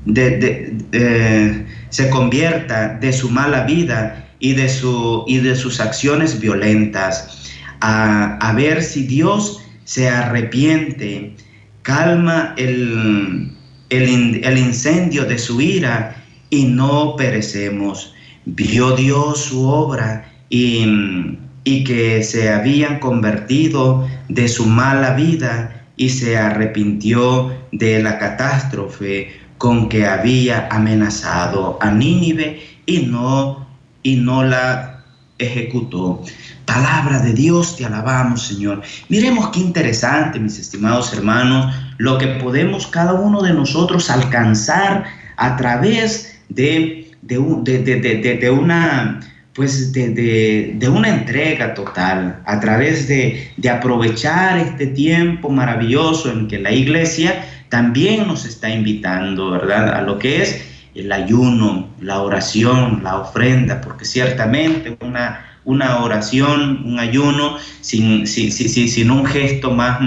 de, 0.06 0.78
eh, 0.92 1.66
se 1.90 2.10
convierta 2.10 2.98
de 3.00 3.12
su 3.14 3.30
mala 3.30 3.66
vida 3.66 4.23
y 4.44 4.52
de, 4.52 4.68
su, 4.68 5.24
y 5.26 5.38
de 5.38 5.56
sus 5.56 5.80
acciones 5.80 6.38
violentas, 6.38 7.50
a, 7.80 8.54
ver 8.58 8.84
si 8.84 9.08
Dios 9.08 9.62
se 9.86 10.10
arrepiente, 10.10 11.34
calma 11.82 12.54
el, 12.58 13.54
el, 13.90 14.58
incendio 14.58 15.24
de 15.24 15.38
su 15.38 15.62
ira 15.62 16.26
y 16.50 16.66
no 16.66 17.16
perecemos. 17.16 18.14
Vio 18.44 18.98
Dios 18.98 19.40
su 19.40 19.66
obra 19.66 20.30
y, 20.50 21.38
y 21.64 21.86
que 21.86 22.22
se 22.22 22.50
habían 22.50 23.00
convertido 23.00 24.06
de 24.28 24.50
su 24.50 24.66
mala 24.66 25.14
vida 25.14 25.86
y 25.96 26.10
se 26.10 26.38
arrepintió 26.38 27.50
de 27.72 28.04
la 28.04 28.20
catástrofe 28.20 29.32
con 29.58 29.88
que 29.88 30.06
había 30.06 30.68
amenazado 30.70 31.78
a 31.80 31.92
Nínive 31.92 32.62
y 32.86 33.04
no, 33.04 33.63
y 34.04 34.18
no 34.18 34.44
la 34.44 35.04
ejecutó. 35.38 36.24
Palabra 36.66 37.20
de 37.20 37.34
Dios, 37.34 37.76
te 37.78 37.86
alabamos, 37.86 38.48
Señor. 38.48 38.82
Miremos 39.10 39.50
qué 39.50 39.60
interesante, 39.60 40.40
mis 40.40 40.60
estimados 40.60 41.14
hermanos, 41.14 41.74
lo 41.98 42.18
que 42.18 42.28
podemos 42.28 42.88
cada 42.88 43.14
uno 43.14 43.42
de 43.42 43.54
nosotros 43.54 44.10
alcanzar 44.10 45.06
a 45.38 45.58
través 45.58 46.40
de, 46.50 47.12
de, 47.22 48.38
de 48.40 48.50
una 48.50 49.20
pues 49.54 49.94
de, 49.94 50.90
una 50.92 51.10
entrega 51.10 51.74
total, 51.74 52.42
a 52.46 52.60
través 52.60 53.08
de, 53.08 53.52
aprovechar 53.72 54.58
este 54.58 54.88
tiempo 54.88 55.50
maravilloso 55.50 56.32
en 56.32 56.48
que 56.48 56.60
la 56.60 56.72
iglesia 56.72 57.46
también 57.70 58.28
nos 58.28 58.46
está 58.46 58.70
invitando, 58.70 59.52
¿verdad? 59.52 59.94
A 59.96 60.02
lo 60.02 60.18
que 60.18 60.42
es 60.42 60.73
el 60.96 61.12
ayuno, 61.12 61.88
la 62.00 62.22
oración, 62.22 63.02
la 63.04 63.18
ofrenda, 63.18 63.82
porque 63.82 64.06
ciertamente 64.06 64.98
una, 65.02 65.46
una 65.66 66.04
oración, 66.04 66.84
un 66.86 67.00
ayuno, 67.00 67.58
sin, 67.82 68.28
sin, 68.28 69.12
un 69.12 69.26
gesto 69.26 69.72
más, 69.72 70.00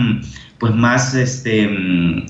pues 0.58 0.74
más, 0.74 1.14
este, 1.14 1.68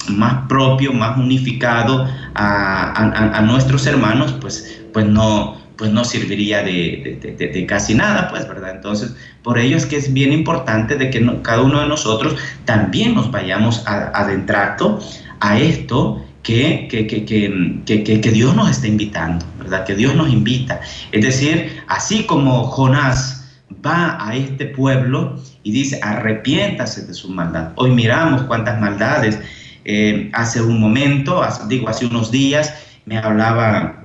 más 0.09 0.47
propio, 0.49 0.93
más 0.93 1.19
unificado 1.19 2.09
a, 2.35 3.39
a 3.39 3.41
nuestros 3.43 3.87
hermanos, 3.87 4.35
pues, 4.41 4.81
pues 4.93 5.07
no, 5.07 5.57
pues 5.77 5.91
no 5.91 6.05
serviría 6.05 6.63
de, 6.63 7.67
casi 7.69 7.95
nada, 7.95 8.29
pues, 8.29 8.49
¿verdad? 8.49 8.71
Entonces, 8.75 9.15
por 9.43 9.59
ello 9.59 9.77
es 9.77 9.87
que 9.87 9.97
es 9.97 10.13
bien 10.13 10.33
importante 10.33 10.97
de 10.97 11.11
que 11.11 11.25
cada 11.43 11.63
uno 11.63 11.81
de 11.81 11.89
nosotros 11.89 12.37
también 12.65 13.15
nos 13.15 13.31
vayamos 13.31 13.83
adentrando 13.87 15.01
a 15.41 15.59
esto 15.59 16.25
que, 16.47 16.87
que, 16.89 18.21
que, 18.21 18.31
Dios 18.31 18.55
nos 18.55 18.71
está 18.71 18.87
invitando, 18.87 19.45
¿verdad? 19.59 19.85
Que 19.85 19.97
Dios 19.97 20.15
nos 20.15 20.33
invita. 20.33 20.81
Es 21.11 21.25
decir, 21.25 21.83
así 21.89 22.23
como 22.25 22.63
Jonás 22.69 23.49
va 23.85 24.17
a 24.25 24.37
este 24.37 24.67
pueblo 24.67 25.43
y 25.65 25.73
dice, 25.73 25.99
arrepiéntase 26.01 27.05
de 27.05 27.15
su 27.15 27.31
maldad. 27.31 27.73
Hoy 27.75 27.91
miramos 27.91 28.43
cuántas 28.43 28.81
maldades. 28.81 29.41
Eh, 29.85 30.31
hace 30.35 30.63
un 30.63 30.79
momento, 30.79 31.43
digo, 31.69 31.89
hace 31.89 32.07
unos 32.07 32.31
días, 32.31 32.73
me 33.07 33.19
hablaba 33.19 34.05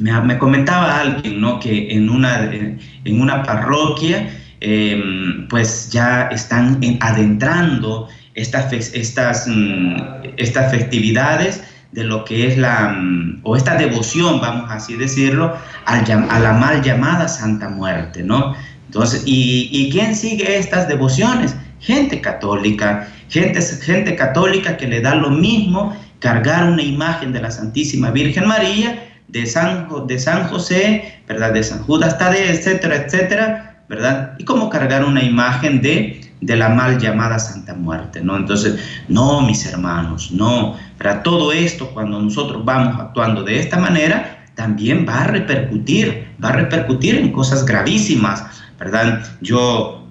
me, 0.00 0.38
comentaba 0.38 0.98
alguien, 0.98 1.40
¿no? 1.40 1.60
Que 1.60 1.92
en 1.92 2.10
una, 2.10 2.52
en 2.52 3.20
una 3.20 3.44
parroquia, 3.44 4.28
em, 4.60 5.46
pues 5.46 5.90
ya 5.90 6.22
están 6.32 6.80
adentrando 7.00 8.08
estas, 8.40 8.72
estas, 8.72 9.46
mm, 9.46 9.96
estas 10.36 10.70
festividades 10.70 11.62
de 11.92 12.04
lo 12.04 12.24
que 12.24 12.46
es 12.46 12.58
la, 12.58 12.90
mm, 12.90 13.40
o 13.42 13.56
esta 13.56 13.76
devoción, 13.76 14.40
vamos 14.40 14.70
así 14.70 14.94
decirlo, 14.94 15.56
a, 15.86 16.38
la 16.38 16.52
mal 16.52 16.82
llamada 16.82 17.28
Santa 17.28 17.68
Muerte, 17.68 18.22
¿no? 18.22 18.54
Entonces, 18.86 19.22
¿y, 19.26 19.68
¿y, 19.72 19.90
quién 19.90 20.14
sigue 20.14 20.58
estas 20.58 20.88
devociones? 20.88 21.54
Gente 21.80 22.20
católica, 22.20 23.08
gente, 23.28 23.60
gente 23.62 24.16
católica 24.16 24.76
que 24.76 24.86
le 24.86 25.00
da 25.00 25.14
lo 25.14 25.30
mismo 25.30 25.94
cargar 26.18 26.70
una 26.70 26.82
imagen 26.82 27.32
de 27.32 27.40
la 27.40 27.50
Santísima 27.50 28.10
Virgen 28.10 28.46
María 28.46 29.08
de 29.28 29.46
San, 29.46 29.88
de 30.06 30.18
San 30.18 30.48
José, 30.48 31.22
¿verdad? 31.26 31.52
De 31.52 31.62
San 31.62 31.82
Judas 31.82 32.18
Tadeo, 32.18 32.50
etcétera, 32.50 32.96
etcétera, 32.96 33.84
¿verdad? 33.88 34.34
Y 34.38 34.44
cómo 34.44 34.70
cargar 34.70 35.04
una 35.04 35.22
imagen 35.22 35.80
de, 35.82 36.27
de 36.40 36.56
la 36.56 36.68
mal 36.68 36.98
llamada 36.98 37.38
Santa 37.38 37.74
Muerte, 37.74 38.20
¿no? 38.20 38.36
Entonces, 38.36 38.78
no, 39.08 39.40
mis 39.42 39.66
hermanos, 39.66 40.30
no. 40.32 40.76
Para 40.96 41.22
todo 41.22 41.52
esto, 41.52 41.90
cuando 41.90 42.20
nosotros 42.20 42.64
vamos 42.64 43.00
actuando 43.00 43.42
de 43.42 43.58
esta 43.58 43.78
manera, 43.78 44.46
también 44.54 45.06
va 45.08 45.22
a 45.22 45.24
repercutir, 45.24 46.28
va 46.42 46.50
a 46.50 46.52
repercutir 46.52 47.16
en 47.16 47.32
cosas 47.32 47.64
gravísimas, 47.64 48.44
¿verdad? 48.78 49.24
Yo 49.40 50.06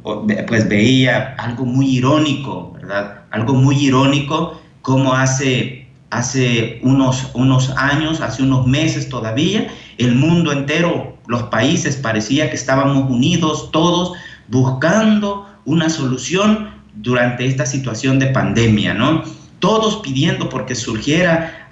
pues 0.48 0.70
veía 0.70 1.36
algo 1.38 1.66
muy 1.66 1.98
irónico, 1.98 2.72
¿verdad? 2.74 3.24
Algo 3.32 3.54
muy 3.54 3.76
irónico, 3.76 4.62
como 4.82 5.14
hace 5.14 5.88
hace 6.10 6.80
unos, 6.84 7.32
unos 7.34 7.70
años, 7.72 8.22
hace 8.22 8.44
unos 8.44 8.66
meses 8.66 9.10
todavía, 9.10 9.68
el 9.98 10.16
mundo 10.16 10.52
entero, 10.52 11.18
los 11.28 11.44
países, 11.44 11.98
parecía 11.98 12.50
que 12.50 12.56
estábamos 12.56 13.10
unidos 13.10 13.70
todos 13.72 14.14
buscando 14.48 15.46
una 15.68 15.90
solución 15.90 16.70
durante 16.96 17.46
esta 17.46 17.66
situación 17.66 18.20
de 18.20 18.28
pandemia, 18.28 18.94
¿no? 18.94 19.24
Todos 19.60 19.98
pidiendo 19.98 20.50
porque 20.50 20.76
surgiera 20.76 21.68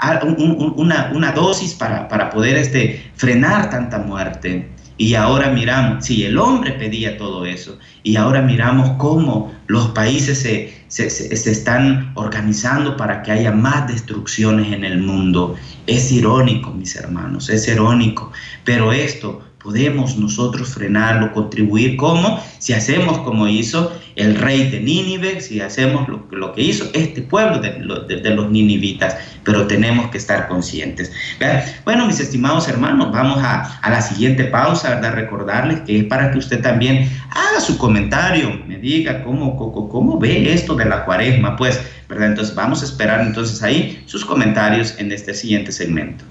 una, 0.76 1.12
una 1.14 1.32
dosis 1.32 1.74
para, 1.74 2.08
para 2.08 2.30
poder 2.30 2.58
este, 2.58 3.10
frenar 3.16 3.70
tanta 3.70 3.98
muerte. 4.00 4.70
Y 4.98 5.16
ahora 5.16 5.50
miramos, 5.50 6.06
sí, 6.06 6.24
el 6.24 6.38
hombre 6.38 6.72
pedía 6.72 7.18
todo 7.18 7.46
eso, 7.46 7.78
y 8.04 8.16
ahora 8.16 8.42
miramos 8.42 8.92
cómo 8.98 9.54
los 9.68 9.90
países 9.90 10.40
se, 10.40 10.74
se, 10.88 11.52
están 11.52 12.12
organizando 12.16 12.96
para 12.96 13.22
que 13.22 13.32
haya 13.32 13.52
más 13.52 13.88
destrucciones 13.88 14.72
en 14.72 14.86
el 14.86 15.00
mundo. 15.00 15.56
Es 15.86 16.12
irónico, 16.12 16.72
mis 16.72 16.96
hermanos, 16.96 17.50
es 17.50 17.68
irónico, 17.68 18.32
pero 18.64 18.94
esto 18.94 19.42
podemos 19.66 20.16
nosotros 20.16 20.70
frenarlo, 20.70 21.34
contribuir 21.34 21.98
como 21.98 22.40
si 22.60 22.74
hacemos 22.74 23.18
como 23.20 23.48
hizo 23.48 23.92
el 24.16 24.36
rey 24.36 24.70
de 24.70 24.80
Nínive, 24.80 25.42
si 25.42 25.60
hacemos 25.60 26.08
lo, 26.08 26.54
que 26.54 26.62
hizo 26.62 26.86
este 26.94 27.24
pueblo 27.24 27.60
de, 27.60 28.30
los 28.30 28.52
ninivitas, 28.52 29.18
pero 29.44 29.66
tenemos 29.66 30.12
que 30.12 30.20
estar 30.20 30.48
conscientes. 30.48 31.12
Bueno, 31.84 32.06
mis 32.06 32.20
estimados 32.20 32.68
hermanos, 32.68 33.12
vamos 33.12 33.40
a, 33.42 33.82
la 33.90 34.02
siguiente 34.02 34.44
pausa, 34.46 34.92
¿verdad? 34.92 35.14
Recordarles 35.16 35.80
que 35.82 35.98
es 35.98 36.04
para 36.06 36.32
que 36.32 36.38
usted 36.38 36.62
también 36.62 37.10
haga 37.32 37.60
su 37.60 37.80
comentario, 37.80 38.62
me 38.68 38.78
diga 38.78 39.24
cómo, 39.24 39.58
cómo, 39.58 39.90
cómo 39.90 40.20
ve 40.20 40.54
esto 40.54 40.76
de 40.76 40.86
la 40.86 41.06
cuaresma, 41.06 41.56
pues, 41.56 41.82
¿verdad? 42.08 42.28
Entonces 42.30 42.54
vamos 42.54 42.84
a 42.84 42.86
esperar 42.86 43.22
entonces 43.22 43.64
ahí 43.64 44.04
sus 44.06 44.24
comentarios 44.24 44.94
en 45.00 45.12
este 45.12 45.34
siguiente 45.34 45.72
segmento. 45.72 46.24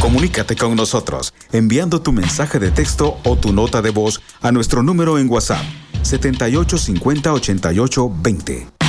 Comunícate 0.00 0.56
con 0.56 0.76
nosotros 0.76 1.34
enviando 1.52 2.02
tu 2.02 2.12
mensaje 2.12 2.58
de 2.58 2.70
texto 2.70 3.18
o 3.24 3.36
tu 3.36 3.52
nota 3.52 3.80
de 3.80 3.90
voz 3.90 4.20
a 4.42 4.52
nuestro 4.52 4.82
número 4.82 5.18
en 5.18 5.30
WhatsApp 5.30 5.64
7850 6.02 7.32
88 7.32 8.12
20. 8.22 8.79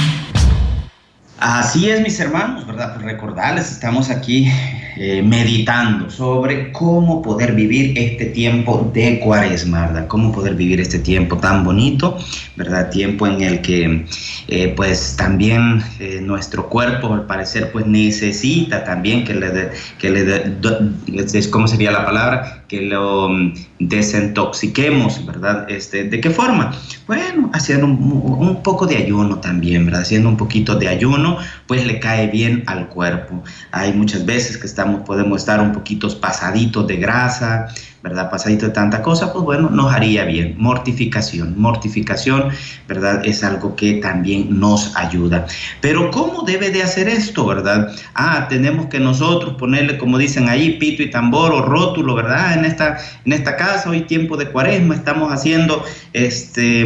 Así 1.41 1.89
es, 1.89 1.99
mis 2.03 2.19
hermanos, 2.19 2.67
¿verdad? 2.67 2.93
Pues 2.93 3.03
recordarles, 3.03 3.71
estamos 3.71 4.11
aquí 4.11 4.47
eh, 4.95 5.23
meditando 5.23 6.07
sobre 6.11 6.71
cómo 6.71 7.23
poder 7.23 7.53
vivir 7.53 7.97
este 7.97 8.25
tiempo 8.25 8.91
de 8.93 9.19
cuaresma, 9.19 9.87
¿verdad? 9.87 10.07
Cómo 10.07 10.31
poder 10.31 10.53
vivir 10.53 10.79
este 10.79 10.99
tiempo 10.99 11.37
tan 11.37 11.63
bonito, 11.63 12.15
¿verdad? 12.55 12.91
Tiempo 12.91 13.25
en 13.25 13.41
el 13.41 13.61
que, 13.61 14.05
eh, 14.49 14.73
pues, 14.75 15.15
también 15.17 15.81
eh, 15.99 16.19
nuestro 16.21 16.69
cuerpo, 16.69 17.11
al 17.11 17.25
parecer, 17.25 17.71
pues, 17.71 17.87
necesita 17.87 18.83
también 18.83 19.25
que 19.25 19.33
le, 19.33 19.71
que 19.97 20.11
le, 20.11 21.49
¿cómo 21.49 21.67
sería 21.67 21.89
la 21.89 22.05
palabra? 22.05 22.60
Que 22.71 22.83
lo 22.83 23.27
mm, 23.27 23.53
desintoxiquemos, 23.79 25.25
¿verdad? 25.25 25.69
Este, 25.69 26.05
¿De 26.05 26.21
qué 26.21 26.29
forma? 26.29 26.71
Bueno, 27.05 27.49
haciendo 27.53 27.85
un, 27.85 28.63
poco 28.63 28.87
de 28.87 28.95
ayuno 28.95 29.41
también, 29.41 29.83
¿verdad? 29.83 30.03
Haciendo 30.03 30.29
un 30.29 30.37
poquito 30.37 30.75
de 30.75 30.87
ayuno 30.87 31.37
pues 31.67 31.85
le 31.85 31.99
cae 31.99 32.27
bien 32.27 32.63
al 32.67 32.87
cuerpo. 32.87 33.43
Hay 33.73 33.91
muchas 33.91 34.25
veces 34.25 34.57
que 34.57 34.67
estamos, 34.67 35.01
podemos 35.01 35.41
estar 35.41 35.59
un 35.59 35.73
poquito 35.73 36.07
pasaditos 36.21 36.87
de 36.87 36.95
grasa, 36.95 37.67
¿verdad? 38.03 38.31
Pasadito 38.31 38.67
de 38.67 38.71
tanta 38.71 39.01
cosa, 39.01 39.31
pues 39.31 39.45
bueno, 39.45 39.69
nos 39.69 39.93
haría 39.93 40.25
bien. 40.25 40.55
Mortificación, 40.57 41.59
mortificación, 41.59 42.49
¿verdad? 42.87 43.21
Es 43.25 43.43
algo 43.43 43.75
que 43.75 43.93
también 43.93 44.59
nos 44.59 44.95
ayuda. 44.95 45.45
Pero 45.81 46.09
¿cómo 46.11 46.43
debe 46.43 46.71
de 46.71 46.81
hacer 46.83 47.07
esto, 47.07 47.45
verdad? 47.45 47.93
Ah, 48.15 48.47
tenemos 48.49 48.87
que 48.87 48.99
nosotros 48.99 49.55
ponerle, 49.55 49.97
como 49.97 50.17
dicen 50.17 50.49
ahí, 50.49 50.77
pito 50.77 51.03
y 51.03 51.11
tambor 51.11 51.51
o 51.51 51.61
rótulo, 51.61 52.15
¿verdad? 52.15 52.57
En 52.57 52.65
esta, 52.65 52.97
en 53.25 53.33
esta 53.33 53.55
casa, 53.55 53.89
hoy 53.89 54.01
tiempo 54.01 54.37
de 54.37 54.47
cuaresma, 54.49 54.95
estamos 54.95 55.31
haciendo, 55.31 55.83
este, 56.13 56.85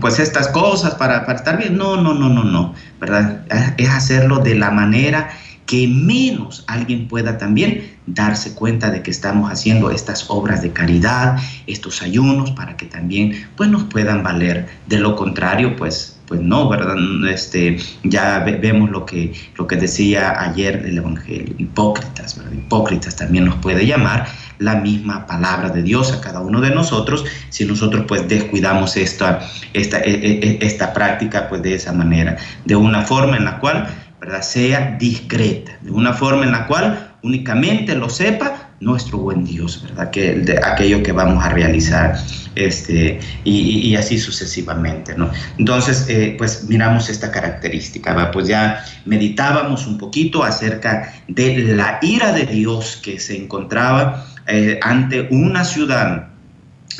pues 0.00 0.18
estas 0.18 0.48
cosas 0.48 0.94
para, 0.94 1.26
para 1.26 1.38
estar 1.38 1.58
bien. 1.58 1.76
No, 1.76 1.96
no, 1.96 2.14
no, 2.14 2.28
no, 2.28 2.44
no, 2.44 2.74
¿verdad? 3.00 3.42
Es 3.76 3.88
hacerlo 3.88 4.38
de 4.38 4.54
la 4.54 4.70
manera 4.70 5.30
que 5.72 5.88
menos 5.88 6.64
alguien 6.66 7.08
pueda 7.08 7.38
también 7.38 7.96
darse 8.06 8.54
cuenta 8.54 8.90
de 8.90 9.02
que 9.02 9.10
estamos 9.10 9.50
haciendo 9.50 9.90
estas 9.90 10.28
obras 10.28 10.60
de 10.60 10.70
caridad, 10.70 11.38
estos 11.66 12.02
ayunos, 12.02 12.50
para 12.50 12.76
que 12.76 12.84
también 12.84 13.48
pues, 13.56 13.70
nos 13.70 13.84
puedan 13.84 14.22
valer. 14.22 14.68
De 14.86 14.98
lo 14.98 15.16
contrario, 15.16 15.74
pues 15.74 16.18
pues 16.26 16.40
no, 16.40 16.68
¿verdad? 16.68 16.96
Este, 17.28 17.78
ya 18.04 18.38
vemos 18.38 18.90
lo 18.90 19.04
que, 19.04 19.34
lo 19.56 19.66
que 19.66 19.76
decía 19.76 20.40
ayer 20.40 20.82
el 20.86 20.96
Evangelio, 20.96 21.54
hipócritas, 21.58 22.38
¿verdad? 22.38 22.52
Hipócritas 22.52 23.16
también 23.16 23.44
nos 23.44 23.56
puede 23.56 23.84
llamar 23.84 24.26
la 24.58 24.76
misma 24.76 25.26
palabra 25.26 25.68
de 25.68 25.82
Dios 25.82 26.12
a 26.12 26.20
cada 26.20 26.40
uno 26.40 26.60
de 26.60 26.70
nosotros 26.70 27.24
si 27.50 27.66
nosotros 27.66 28.04
pues 28.08 28.28
descuidamos 28.28 28.96
esta, 28.96 29.40
esta, 29.74 29.98
e, 29.98 30.10
e, 30.10 30.48
e, 30.48 30.58
esta 30.62 30.94
práctica 30.94 31.48
pues 31.48 31.60
de 31.62 31.74
esa 31.74 31.92
manera, 31.92 32.36
de 32.64 32.76
una 32.76 33.02
forma 33.02 33.36
en 33.36 33.44
la 33.44 33.58
cual 33.58 33.88
¿verdad? 34.22 34.42
sea 34.42 34.96
discreta, 35.00 35.72
de 35.80 35.90
una 35.90 36.12
forma 36.12 36.44
en 36.44 36.52
la 36.52 36.68
cual 36.68 37.16
únicamente 37.24 37.96
lo 37.96 38.08
sepa 38.08 38.70
nuestro 38.78 39.18
buen 39.18 39.44
Dios, 39.44 39.82
¿verdad? 39.82 40.10
Que, 40.10 40.34
de 40.34 40.60
aquello 40.64 41.02
que 41.02 41.10
vamos 41.10 41.44
a 41.44 41.48
realizar, 41.48 42.16
este, 42.54 43.18
y, 43.42 43.96
así 43.96 44.18
sucesivamente, 44.18 45.16
¿no? 45.16 45.28
Entonces, 45.58 46.06
eh, 46.08 46.36
pues 46.38 46.68
miramos 46.68 47.08
esta 47.08 47.32
característica, 47.32 48.14
¿va? 48.14 48.30
Pues 48.30 48.46
ya 48.46 48.84
meditábamos 49.06 49.88
un 49.88 49.98
poquito 49.98 50.44
acerca 50.44 51.12
de 51.26 51.58
la 51.74 51.98
ira 52.00 52.32
de 52.32 52.46
Dios 52.46 53.00
que 53.02 53.18
se 53.18 53.36
encontraba 53.36 54.24
eh, 54.46 54.78
ante 54.82 55.26
una 55.32 55.64
ciudad 55.64 56.28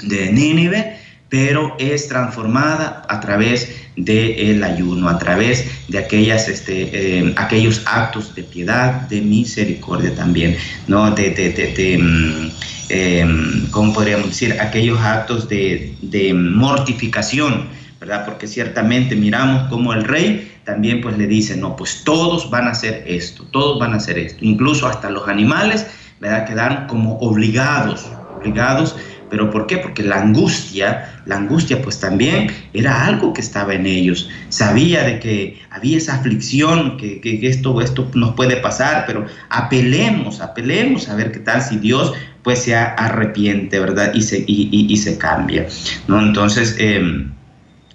de 0.03 0.33
Nínive, 0.33 0.99
pero 1.29 1.77
es 1.79 2.09
transformada 2.09 3.05
a 3.09 3.21
través 3.21 3.82
del 3.97 4.63
ayuno, 4.65 5.09
a 5.09 5.19
través 5.19 5.67
de 5.89 5.99
aquellas, 5.99 6.49
este, 6.49 6.91
eh, 6.93 7.33
aquellos 7.37 7.83
actos 7.87 8.35
de 8.35 8.43
piedad, 8.43 9.09
de 9.09 9.21
misericordia 9.21 10.15
también, 10.15 10.57
¿no? 10.87 11.11
De, 11.11 11.31
de, 11.31 11.99
mm, 11.99 12.51
em, 12.89 13.67
¿cómo 13.71 13.93
podríamos 13.93 14.29
decir? 14.29 14.57
Aquellos 14.61 14.99
actos 15.01 15.49
de, 15.49 15.95
de 16.01 16.33
mortificación, 16.33 17.69
¿verdad? 18.01 18.25
Porque 18.25 18.47
ciertamente 18.47 19.15
miramos 19.15 19.69
como 19.69 19.93
el 19.93 20.05
rey 20.05 20.49
también 20.65 21.01
pues 21.01 21.19
le 21.19 21.27
dice, 21.27 21.57
no, 21.57 21.77
pues 21.77 22.05
todos 22.05 22.51
van 22.51 22.69
a 22.69 22.71
hacer 22.71 23.05
esto, 23.07 23.45
todos 23.51 23.79
van 23.79 23.95
a 23.95 23.97
hacer 23.97 24.19
esto, 24.19 24.45
incluso 24.45 24.87
hasta 24.87 25.11
los 25.11 25.27
animales, 25.29 25.87
¿verdad? 26.21 26.47
Quedan 26.47 26.87
como 26.87 27.19
obligados, 27.19 28.07
obligados 28.39 28.97
¿Pero 29.33 29.49
por 29.51 29.67
qué? 29.67 29.79
Porque 29.79 30.03
la 30.03 30.21
angustia, 30.21 31.23
la 31.25 31.39
angustia 31.39 31.81
pues 31.81 31.99
también 31.99 32.49
era 32.75 33.07
algo 33.07 33.33
que 33.33 33.41
estaba 33.41 33.73
en 33.73 33.87
ellos. 33.87 34.29
Sabía 34.51 35.05
de 35.05 35.21
que 35.21 35.59
había 35.71 35.97
esa 35.97 36.17
aflicción, 36.17 36.99
que, 36.99 37.41
esto, 37.43 37.81
esto 37.81 38.11
nos 38.13 38.35
puede 38.35 38.59
pasar, 38.59 39.05
pero 39.07 39.25
apelemos, 39.49 40.43
apelemos 40.43 41.09
a 41.09 41.15
ver 41.15 41.33
qué 41.33 41.39
tal 41.39 41.63
si 41.63 41.79
Dios 41.79 42.13
pues 42.43 42.59
se 42.59 42.77
arrepiente, 42.77 43.81
¿verdad? 43.81 44.13
Y 44.13 44.21
se, 44.21 44.45
y, 44.47 44.95
se 44.99 45.17
cambia, 45.17 45.67
¿no? 46.09 46.21
Entonces, 46.21 46.77
em, 46.79 47.33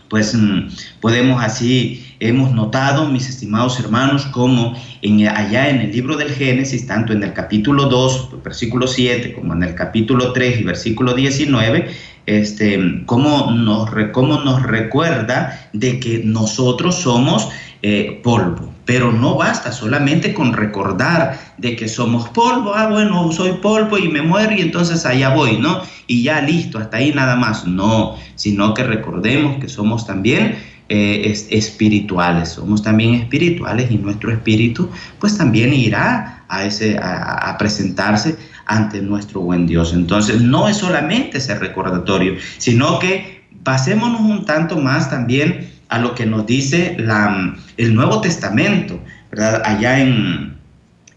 pues 0.09 0.33
mm, 0.33 0.67
podemos 1.01 1.43
así 1.43 2.03
hemos 2.19 2.51
notado, 2.51 3.09
mis 3.09 3.29
estimados 3.29 3.79
hermanos, 3.79 4.25
como 4.27 4.75
en, 5.01 5.27
allá 5.27 5.69
en 5.69 5.81
el 5.81 5.91
libro 5.91 6.17
del 6.17 6.29
Génesis, 6.29 6.87
tanto 6.87 7.13
en 7.13 7.23
el 7.23 7.33
capítulo 7.33 7.85
2, 7.85 8.43
versículo 8.43 8.87
7, 8.87 9.33
como 9.33 9.53
en 9.53 9.63
el 9.63 9.75
capítulo 9.75 10.33
3 10.33 10.61
y 10.61 10.63
versículo 10.63 11.13
19, 11.13 11.87
este, 12.25 13.03
cómo, 13.05 13.51
nos, 13.51 13.89
cómo 14.11 14.39
nos 14.41 14.63
recuerda 14.63 15.69
de 15.73 15.99
que 15.99 16.21
nosotros 16.23 16.95
somos 16.95 17.49
eh, 17.81 18.19
polvo. 18.23 18.76
Pero 18.87 19.11
no 19.11 19.35
basta 19.35 19.71
solamente 19.71 20.33
con 20.33 20.53
recordar 20.53 21.37
de 21.57 21.75
que 21.75 21.87
somos 21.87 22.29
polvo, 22.29 22.73
ah, 22.73 22.87
bueno, 22.87 23.31
soy 23.31 23.51
polvo 23.61 23.99
y 23.99 24.07
me 24.07 24.23
muero 24.23 24.55
y 24.55 24.61
entonces 24.61 25.05
allá 25.05 25.29
voy, 25.35 25.57
¿no? 25.57 25.81
Y 26.07 26.23
ya 26.23 26.41
listo, 26.41 26.79
hasta 26.79 26.97
ahí 26.97 27.11
nada 27.13 27.35
más. 27.35 27.67
No, 27.67 28.15
sino 28.35 28.73
que 28.73 28.83
recordemos 28.83 29.59
que 29.59 29.67
somos 29.67 30.07
también 30.07 30.55
eh, 30.89 31.35
espirituales, 31.49 32.47
somos 32.47 32.81
también 32.81 33.15
espirituales 33.15 33.91
y 33.91 33.97
nuestro 33.97 34.31
espíritu 34.31 34.89
pues 35.19 35.37
también 35.37 35.73
irá 35.73 36.45
a, 36.47 36.63
ese, 36.63 36.97
a, 36.97 37.53
presentarse 37.59 38.37
ante 38.65 39.01
nuestro 39.01 39.41
buen 39.41 39.67
Dios. 39.67 39.91
Entonces 39.93 40.41
no 40.41 40.69
es 40.69 40.77
solamente 40.77 41.39
ese 41.39 41.59
recordatorio, 41.59 42.35
sino 42.57 42.99
que 42.99 43.43
pasémonos 43.63 44.21
un 44.21 44.45
tanto 44.45 44.77
más 44.77 45.09
también 45.09 45.76
a 45.89 45.99
lo 45.99 46.15
que 46.15 46.25
nos 46.25 46.45
dice 46.45 46.95
la, 46.99 47.55
el 47.77 47.95
Nuevo 47.95 48.21
Testamento, 48.21 48.99
¿verdad? 49.31 49.61
Allá 49.65 49.99
en, 49.99 50.57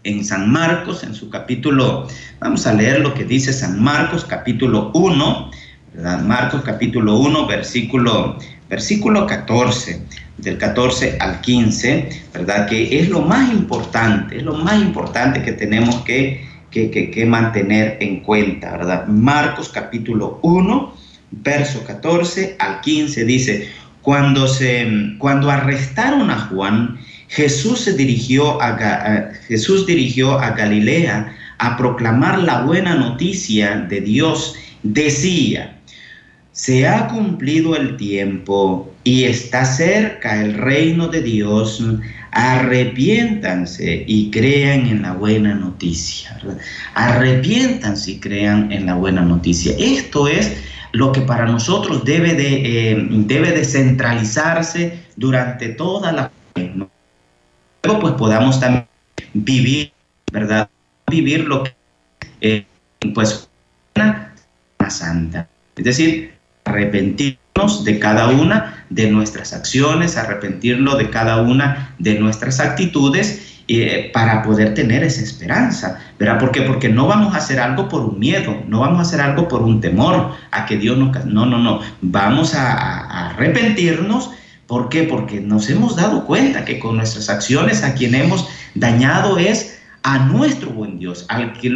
en 0.03 0.25
San 0.25 0.51
Marcos, 0.51 1.03
en 1.03 1.13
su 1.13 1.29
capítulo, 1.29 2.07
vamos 2.39 2.65
a 2.65 2.73
leer 2.73 3.01
lo 3.01 3.13
que 3.13 3.25
dice 3.25 3.53
San 3.53 3.81
Marcos, 3.81 4.25
capítulo 4.25 4.91
1, 4.93 5.51
¿verdad? 5.93 6.21
Marcos 6.21 6.61
capítulo 6.63 7.17
1, 7.17 7.47
versículo 7.47 8.37
versículo 8.71 9.27
14, 9.27 10.01
del 10.37 10.57
14 10.57 11.17
al 11.19 11.41
15, 11.41 12.23
¿verdad? 12.33 12.67
Que 12.67 12.99
es 12.99 13.09
lo 13.09 13.21
más 13.21 13.51
importante, 13.51 14.37
es 14.37 14.43
lo 14.43 14.53
más 14.53 14.81
importante 14.81 15.43
que 15.43 15.51
tenemos 15.51 15.95
que, 16.03 16.47
que, 16.71 17.25
mantener 17.27 17.97
en 17.99 18.21
cuenta, 18.21 18.71
¿verdad? 18.71 19.07
Marcos 19.07 19.67
capítulo 19.67 20.39
1, 20.41 20.95
verso 21.31 21.83
14 21.85 22.55
al 22.59 22.79
15 22.79 23.25
dice, 23.25 23.69
cuando, 24.01 24.47
se, 24.47 25.15
cuando 25.17 25.49
arrestaron 25.49 26.29
a 26.29 26.39
Juan, 26.47 26.97
Jesús 27.27 27.81
se 27.81 27.93
dirigió 27.93 28.61
a, 28.61 29.31
Jesús 29.47 29.85
dirigió 29.85 30.37
a 30.39 30.51
Galilea 30.51 31.33
a 31.59 31.77
proclamar 31.77 32.39
la 32.39 32.63
buena 32.63 32.95
noticia 32.95 33.77
de 33.77 34.01
Dios. 34.01 34.55
Decía, 34.83 35.77
se 36.51 36.87
ha 36.87 37.07
cumplido 37.07 37.75
el 37.75 37.95
tiempo 37.95 38.93
y 39.03 39.23
está 39.23 39.63
cerca 39.63 40.41
el 40.41 40.55
reino 40.55 41.07
de 41.07 41.21
Dios. 41.21 41.83
Arrepiéntanse 42.31 44.03
y 44.07 44.31
crean 44.31 44.87
en 44.87 45.03
la 45.03 45.13
buena 45.13 45.53
noticia. 45.53 46.37
Arrepiéntanse 46.95 48.11
y 48.11 48.19
crean 48.19 48.71
en 48.71 48.87
la 48.87 48.95
buena 48.95 49.21
noticia. 49.21 49.73
Esto 49.79 50.27
es 50.27 50.51
lo 50.93 51.11
que 51.11 51.21
para 51.21 51.45
nosotros 51.45 52.03
debe 52.03 52.33
de, 52.33 52.91
eh, 52.91 53.07
debe 53.09 53.51
de 53.51 53.65
centralizarse 53.65 55.05
durante 55.15 55.69
toda 55.69 56.11
la 56.11 56.31
Luego 57.83 57.99
pues 57.99 58.13
podamos 58.13 58.59
también 58.59 58.85
vivir, 59.33 59.91
¿verdad? 60.31 60.69
Vivir 61.07 61.45
lo 61.45 61.63
que 61.63 61.73
eh, 62.41 62.65
pues 63.13 63.49
una 63.95 64.33
santa. 64.89 65.47
Es 65.75 65.83
decir, 65.83 66.33
arrepentirnos 66.65 67.83
de 67.83 67.99
cada 67.99 68.27
una 68.27 68.85
de 68.89 69.09
nuestras 69.09 69.53
acciones, 69.53 70.17
arrepentirlo 70.17 70.95
de 70.95 71.09
cada 71.09 71.41
una 71.41 71.95
de 71.97 72.19
nuestras 72.19 72.59
actitudes 72.59 73.50
eh, 73.79 74.09
para 74.13 74.41
poder 74.41 74.73
tener 74.73 75.03
esa 75.03 75.21
esperanza. 75.21 75.99
¿Verdad? 76.19 76.39
¿Por 76.39 76.51
qué? 76.51 76.61
Porque 76.61 76.89
no 76.89 77.07
vamos 77.07 77.33
a 77.33 77.37
hacer 77.37 77.59
algo 77.59 77.87
por 77.87 78.01
un 78.01 78.19
miedo, 78.19 78.63
no 78.67 78.81
vamos 78.81 78.99
a 78.99 79.01
hacer 79.03 79.21
algo 79.21 79.47
por 79.47 79.61
un 79.61 79.79
temor 79.79 80.31
a 80.51 80.65
que 80.65 80.77
Dios 80.77 80.97
nos... 80.97 81.25
No, 81.25 81.45
no, 81.45 81.57
no. 81.57 81.79
Vamos 82.01 82.53
a, 82.53 83.29
arrepentirnos. 83.29 84.31
¿Por 84.67 84.89
qué? 84.89 85.03
Porque 85.03 85.39
nos 85.39 85.69
hemos 85.69 85.95
dado 85.95 86.25
cuenta 86.25 86.65
que 86.65 86.79
con 86.79 86.97
nuestras 86.97 87.29
acciones 87.29 87.83
a 87.83 87.93
quien 87.93 88.15
hemos 88.15 88.49
dañado 88.75 89.37
es 89.37 89.79
a 90.03 90.19
nuestro 90.19 90.71
buen 90.71 90.99
Dios, 90.99 91.25
al 91.29 91.53
que, 91.53 91.69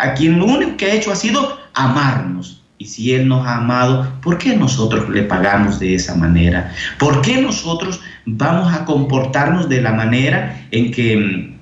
a 0.00 0.14
quien 0.14 0.38
lo 0.38 0.46
único 0.46 0.76
que 0.76 0.86
ha 0.86 0.94
hecho 0.94 1.10
ha 1.10 1.16
sido 1.16 1.58
amarnos 1.74 2.61
y 2.82 2.84
si 2.86 3.12
Él 3.14 3.28
nos 3.28 3.46
ha 3.46 3.58
amado, 3.58 4.12
¿por 4.20 4.38
qué 4.38 4.56
nosotros 4.56 5.08
le 5.08 5.22
pagamos 5.22 5.78
de 5.78 5.94
esa 5.94 6.16
manera? 6.16 6.72
¿Por 6.98 7.22
qué 7.22 7.40
nosotros 7.40 8.00
vamos 8.26 8.74
a 8.74 8.84
comportarnos 8.84 9.68
de 9.68 9.80
la 9.80 9.92
manera 9.92 10.66
en 10.72 10.90
que, 10.90 11.12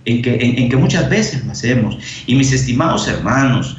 en 0.06 0.22
que, 0.22 0.38
en, 0.40 0.70
que 0.70 0.76
muchas 0.78 1.10
veces 1.10 1.44
lo 1.44 1.52
hacemos? 1.52 1.98
Y 2.26 2.36
mis 2.36 2.54
estimados 2.54 3.06
hermanos, 3.06 3.76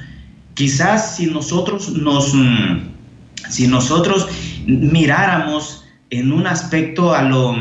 quizás 0.54 1.16
si 1.16 1.26
nosotros 1.26 1.90
nos, 1.94 2.32
si 3.50 3.66
nosotros 3.66 4.28
miráramos 4.68 5.84
en 6.12 6.32
un 6.32 6.46
aspecto 6.46 7.16
a 7.16 7.24
lo 7.24 7.56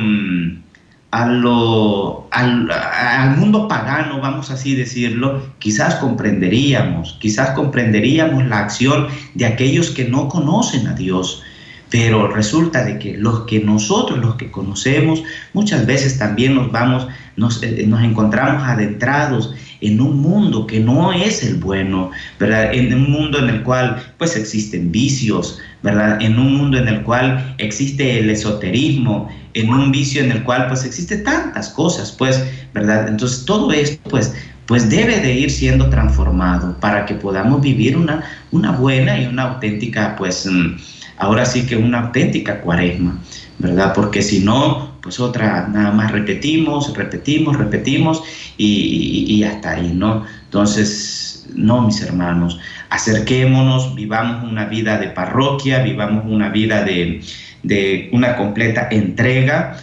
a 1.11 1.27
lo, 1.27 2.29
al, 2.31 2.71
al, 2.71 3.37
mundo 3.37 3.67
pagano, 3.67 4.21
vamos 4.21 4.51
así 4.51 4.75
decirlo, 4.77 5.43
quizás 5.59 5.97
comprenderíamos, 5.97 7.17
quizás 7.21 7.51
comprenderíamos 7.51 8.47
la 8.47 8.61
acción 8.61 9.09
de 9.35 9.47
aquellos 9.47 9.91
que 9.91 10.05
no 10.05 10.29
conocen 10.29 10.87
a 10.87 10.95
Dios. 10.95 11.43
Pero 11.91 12.29
resulta 12.29 12.85
de 12.85 13.01
que 13.01 13.19
los 13.19 13.41
que 13.47 13.59
nosotros, 13.59 14.21
los 14.21 14.37
que 14.37 14.49
conocemos, 14.53 15.25
muchas 15.53 15.87
veces 15.87 16.19
también 16.19 16.55
nos 16.55 16.71
vamos, 16.71 17.09
nos, 17.35 17.61
eh, 17.65 17.85
nos 17.89 18.05
encontramos 18.05 18.63
adentrados 18.63 19.53
en 19.81 20.01
un 20.01 20.21
mundo 20.21 20.69
que 20.69 20.79
no 20.79 21.13
es 21.13 21.43
el 21.43 21.57
bueno, 21.57 22.13
¿verdad? 22.39 22.73
En 22.73 22.95
un 22.95 23.11
mundo 23.11 23.41
en 23.41 23.49
el 23.49 23.63
cual 23.65 24.01
pues 24.19 24.37
existen 24.37 24.93
vicios, 24.93 25.59
¿verdad? 25.83 26.21
En 26.21 26.39
un 26.39 26.57
mundo 26.57 26.79
en 26.79 26.89
el 26.89 27.03
cual 27.03 27.55
existe 27.59 28.19
el 28.19 28.31
esoterismo, 28.31 29.29
en 29.55 29.71
un 29.71 29.91
vicio 29.91 30.23
en 30.23 30.31
el 30.33 30.43
cual 30.45 30.69
pues 30.69 30.85
existe 30.85 31.19
tantas 31.19 31.71
cosas, 31.71 32.13
pues, 32.13 32.45
¿verdad? 32.75 33.09
Entonces 33.09 33.45
todo 33.45 33.73
esto 33.73 34.09
pues 34.09 34.35
pues 34.71 34.89
debe 34.89 35.19
de 35.19 35.35
ir 35.35 35.51
siendo 35.51 35.91
transformado 35.91 36.77
para 36.79 37.05
que 37.05 37.17
podamos 37.17 37.61
vivir 37.61 37.97
una, 37.97 38.23
una 38.53 38.71
buena 38.71 39.21
y 39.21 39.27
una 39.27 39.43
auténtica, 39.43 40.15
pues 40.15 40.47
mm, 40.47 40.77
ahora 41.19 41.45
sí 41.45 41.67
que 41.67 41.77
una 41.77 42.03
auténtica 42.03 42.61
cuaresma, 42.61 43.19
¿verdad? 43.59 43.93
Porque 43.93 44.23
si 44.23 44.39
no, 44.45 44.93
pues 45.03 45.19
otra, 45.19 45.67
nada 45.67 45.91
más 45.91 46.13
repetimos, 46.13 46.97
repetimos, 46.97 47.57
repetimos 47.57 48.23
y, 48.59 49.25
y 49.27 49.43
hasta 49.43 49.73
ahí, 49.73 49.93
¿no? 49.93 50.25
Entonces, 50.45 51.49
no, 51.53 51.83
mis 51.83 52.01
hermanos, 52.03 52.61
acerquémonos, 52.91 53.95
vivamos 53.95 54.45
una 54.51 54.67
vida 54.67 54.99
de 54.99 55.09
parroquia, 55.09 55.83
vivamos 55.83 56.25
una 56.27 56.51
vida 56.51 56.85
de, 56.85 57.23
de 57.63 58.09
una 58.13 58.37
completa 58.37 58.89
entrega 58.91 59.77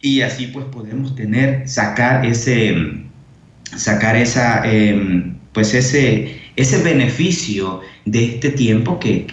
y 0.00 0.22
así 0.22 0.48
pues 0.48 0.66
podemos 0.66 1.14
tener, 1.14 1.68
sacar 1.68 2.24
ese 2.24 3.06
sacar 3.76 4.16
esa, 4.16 4.62
em, 4.64 5.34
pues 5.52 5.74
ese, 5.74 6.36
ese 6.56 6.82
beneficio 6.82 7.80
de 8.04 8.24
este 8.24 8.50
tiempo, 8.50 8.98
que, 8.98 9.26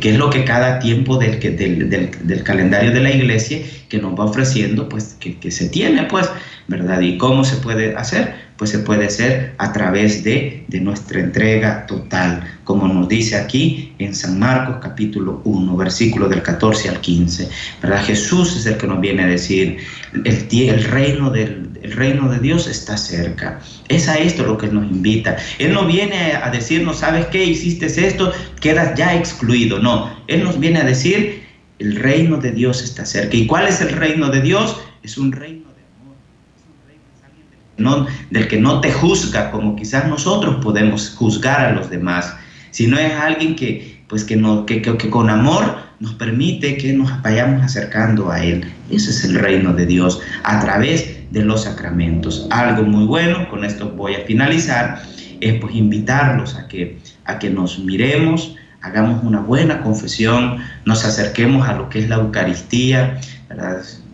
es 0.00 0.16
lo 0.16 0.30
que 0.30 0.44
cada 0.44 0.78
tiempo 0.78 1.18
del, 1.18 1.40
del, 1.40 2.10
del, 2.22 2.42
calendario 2.42 2.92
de 2.92 3.00
la 3.00 3.10
iglesia 3.10 3.58
que 3.88 3.98
nos 3.98 4.18
va 4.18 4.24
ofreciendo, 4.24 4.88
pues 4.88 5.16
que, 5.18 5.50
se 5.50 5.68
tiene, 5.68 6.04
pues, 6.04 6.28
¿verdad? 6.68 7.00
¿Y 7.00 7.18
cómo 7.18 7.44
se 7.44 7.56
puede 7.56 7.96
hacer? 7.96 8.34
Pues 8.62 8.70
se 8.70 8.78
puede 8.78 9.06
hacer 9.06 9.54
a 9.58 9.72
través 9.72 10.22
de, 10.22 10.62
de 10.68 10.80
nuestra 10.80 11.18
entrega 11.18 11.84
total, 11.84 12.48
como 12.62 12.86
nos 12.86 13.08
dice 13.08 13.34
aquí 13.34 13.92
en 13.98 14.14
San 14.14 14.38
Marcos 14.38 14.76
capítulo 14.80 15.42
1, 15.42 15.76
versículo 15.76 16.28
del 16.28 16.42
14 16.42 16.90
al 16.90 17.00
15, 17.00 17.48
¿verdad? 17.82 18.04
Jesús 18.04 18.56
es 18.56 18.64
el 18.66 18.76
que 18.76 18.86
nos 18.86 19.00
viene 19.00 19.24
a 19.24 19.26
decir, 19.26 19.78
el, 20.12 20.46
el 20.52 20.84
reino 20.84 21.30
del 21.30 21.70
el 21.82 21.90
reino 21.90 22.28
de 22.28 22.38
Dios 22.38 22.68
está 22.68 22.96
cerca. 22.96 23.58
Es 23.88 24.08
a 24.08 24.16
esto 24.16 24.44
lo 24.44 24.56
que 24.56 24.68
nos 24.68 24.84
invita. 24.84 25.36
Él 25.58 25.72
no 25.72 25.84
viene 25.84 26.34
a 26.34 26.48
decirnos, 26.50 27.00
¿sabes 27.00 27.26
qué? 27.26 27.44
Hiciste 27.44 27.86
esto, 27.86 28.32
quedas 28.60 28.96
ya 28.96 29.16
excluido. 29.16 29.80
No, 29.80 30.16
Él 30.28 30.44
nos 30.44 30.60
viene 30.60 30.78
a 30.78 30.84
decir, 30.84 31.42
el 31.80 31.96
reino 31.96 32.36
de 32.36 32.52
Dios 32.52 32.80
está 32.84 33.04
cerca. 33.04 33.36
¿Y 33.36 33.48
cuál 33.48 33.66
es 33.66 33.80
el 33.80 33.88
reino 33.88 34.28
de 34.28 34.40
Dios? 34.40 34.80
Es 35.02 35.18
un 35.18 35.32
reino 35.32 35.66
de 35.74 35.82
amor. 36.00 36.14
Es 36.54 36.62
un 36.62 37.50
reino 37.76 38.06
del 38.30 38.48
que 38.48 38.60
no 38.60 38.80
te 38.80 38.92
juzga 38.92 39.50
como 39.50 39.76
quizás 39.76 40.06
nosotros 40.06 40.62
podemos 40.62 41.10
juzgar 41.10 41.60
a 41.60 41.72
los 41.72 41.90
demás, 41.90 42.34
sino 42.70 42.98
es 42.98 43.12
alguien 43.12 43.56
que, 43.56 44.02
pues 44.08 44.24
que, 44.24 44.36
no, 44.36 44.66
que, 44.66 44.82
que 44.82 45.10
con 45.10 45.30
amor 45.30 45.76
nos 46.00 46.14
permite 46.14 46.76
que 46.76 46.92
nos 46.92 47.22
vayamos 47.22 47.62
acercando 47.62 48.30
a 48.30 48.42
Él. 48.42 48.64
Ese 48.90 49.10
es 49.10 49.24
el 49.24 49.36
reino 49.36 49.72
de 49.72 49.86
Dios 49.86 50.20
a 50.42 50.60
través 50.60 51.30
de 51.30 51.44
los 51.44 51.64
sacramentos. 51.64 52.46
Algo 52.50 52.82
muy 52.82 53.06
bueno, 53.06 53.48
con 53.48 53.64
esto 53.64 53.90
voy 53.90 54.14
a 54.14 54.20
finalizar, 54.20 55.02
es 55.40 55.60
pues 55.60 55.74
invitarlos 55.74 56.56
a 56.56 56.68
que, 56.68 56.98
a 57.24 57.38
que 57.38 57.50
nos 57.50 57.78
miremos, 57.78 58.56
hagamos 58.82 59.22
una 59.22 59.40
buena 59.40 59.80
confesión, 59.82 60.58
nos 60.84 61.04
acerquemos 61.04 61.68
a 61.68 61.74
lo 61.74 61.88
que 61.88 62.00
es 62.00 62.08
la 62.08 62.16
Eucaristía, 62.16 63.20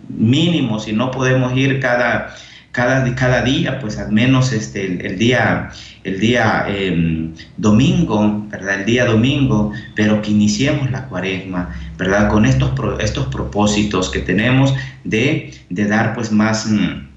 mínimo, 0.09 0.79
si 0.81 0.93
no 0.93 1.11
podemos 1.11 1.57
ir 1.57 1.81
cada, 1.81 2.35
cada, 2.79 3.13
cada 3.17 3.43
día, 3.43 3.81
pues 3.81 3.99
al 3.99 4.13
menos 4.13 4.53
este, 4.53 5.05
el, 5.05 5.19
día, 5.19 5.71
el 6.05 6.21
día 6.21 6.65
em, 6.69 7.35
domingo, 7.57 8.47
¿verdad? 8.49 8.79
El 8.81 8.87
día 8.87 9.05
domingo, 9.05 9.73
pero 9.97 10.23
que 10.23 10.31
iniciemos 10.31 10.89
la 10.93 11.07
cuaresma, 11.07 11.75
¿verdad? 11.99 12.29
Con 12.29 12.47
estos, 12.47 12.71
estos 13.01 13.27
propósitos 13.35 14.11
que 14.11 14.21
tenemos 14.21 14.77
de, 15.03 15.53
de 15.69 15.85
dar 15.87 16.15
pues 16.15 16.31
más... 16.31 16.67
Mm, 16.67 17.09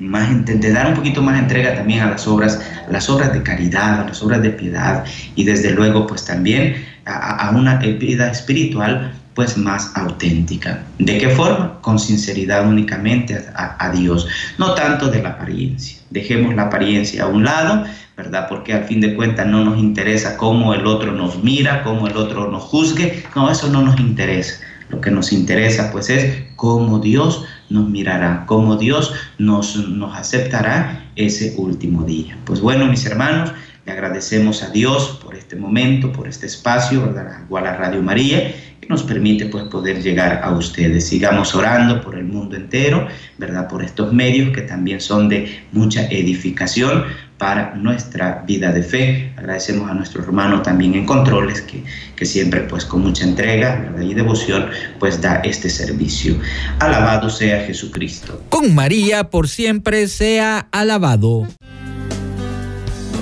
más, 0.00 0.44
de 0.46 0.72
dar 0.72 0.88
un 0.88 0.94
poquito 0.94 1.22
más 1.22 1.38
entrega 1.38 1.74
también 1.74 2.00
a 2.00 2.10
las 2.10 2.26
obras, 2.26 2.60
a 2.88 2.90
las 2.90 3.08
obras 3.08 3.32
de 3.32 3.42
caridad, 3.42 4.00
a 4.00 4.04
las 4.04 4.20
obras 4.22 4.42
de 4.42 4.50
piedad 4.50 5.04
y 5.36 5.44
desde 5.44 5.70
luego 5.70 6.06
pues 6.08 6.24
también 6.24 6.74
a, 7.04 7.52
una 7.54 7.76
vida 7.76 8.28
espiritual 8.30 9.12
pues 9.34 9.56
más 9.56 9.92
auténtica. 9.94 10.84
¿De 10.98 11.18
qué 11.18 11.30
forma? 11.30 11.78
Con 11.80 11.98
sinceridad 11.98 12.68
únicamente 12.68 13.42
a, 13.54 13.90
Dios, 13.90 14.26
no 14.58 14.74
tanto 14.74 15.08
de 15.08 15.22
la 15.22 15.30
apariencia. 15.30 15.98
Dejemos 16.10 16.54
la 16.54 16.64
apariencia 16.64 17.24
a 17.24 17.26
un 17.28 17.44
lado, 17.44 17.84
¿verdad? 18.16 18.46
Porque 18.48 18.72
al 18.74 18.84
fin 18.84 19.00
de 19.00 19.14
cuentas 19.14 19.46
no 19.46 19.64
nos 19.64 19.78
interesa 19.78 20.36
cómo 20.36 20.74
el 20.74 20.86
otro 20.86 21.12
nos 21.12 21.42
mira, 21.42 21.82
cómo 21.82 22.06
el 22.06 22.16
otro 22.16 22.50
nos 22.50 22.62
juzgue, 22.64 23.24
no, 23.34 23.50
eso 23.50 23.68
no 23.68 23.82
nos 23.82 23.98
interesa. 23.98 24.60
Lo 24.90 25.00
que 25.00 25.10
nos 25.10 25.32
interesa 25.32 25.90
pues 25.90 26.10
es 26.10 26.44
cómo 26.56 26.98
Dios 26.98 27.44
nos 27.70 27.88
mirará, 27.88 28.44
cómo 28.46 28.76
Dios 28.76 29.14
nos, 29.38 29.76
nos 29.88 30.14
aceptará 30.14 31.06
ese 31.16 31.54
último 31.56 32.04
día. 32.04 32.36
Pues 32.44 32.60
bueno, 32.60 32.86
mis 32.86 33.06
hermanos, 33.06 33.52
le 33.84 33.92
agradecemos 33.92 34.62
a 34.62 34.70
Dios 34.70 35.18
por 35.24 35.34
este 35.34 35.56
momento, 35.56 36.12
por 36.12 36.28
este 36.28 36.46
espacio, 36.46 37.02
¿verdad? 37.02 37.40
igual 37.44 37.66
a 37.66 37.76
Radio 37.76 38.02
María, 38.02 38.54
que 38.82 38.88
nos 38.88 39.04
permite 39.04 39.46
pues 39.46 39.64
poder 39.64 40.02
llegar 40.02 40.40
a 40.42 40.50
ustedes. 40.50 41.06
Sigamos 41.06 41.54
orando 41.54 42.00
por 42.02 42.18
el 42.18 42.24
mundo 42.24 42.56
entero, 42.56 43.06
¿verdad? 43.38 43.68
Por 43.68 43.84
estos 43.84 44.12
medios 44.12 44.52
que 44.52 44.62
también 44.62 45.00
son 45.00 45.28
de 45.28 45.62
mucha 45.70 46.04
edificación 46.08 47.04
para 47.38 47.74
nuestra 47.76 48.42
vida 48.44 48.72
de 48.72 48.82
fe. 48.82 49.32
Agradecemos 49.36 49.88
a 49.88 49.94
nuestro 49.94 50.22
hermano 50.22 50.62
también 50.62 50.94
en 50.94 51.06
controles 51.06 51.60
que, 51.62 51.84
que 52.16 52.26
siempre 52.26 52.62
pues 52.62 52.84
con 52.84 53.02
mucha 53.02 53.24
entrega 53.24 53.92
y 54.02 54.14
devoción 54.14 54.66
pues 54.98 55.20
da 55.20 55.36
este 55.36 55.70
servicio. 55.70 56.36
Alabado 56.80 57.30
sea 57.30 57.64
Jesucristo. 57.64 58.42
Con 58.48 58.74
María 58.74 59.30
por 59.30 59.48
siempre 59.48 60.08
sea 60.08 60.66
alabado. 60.72 61.46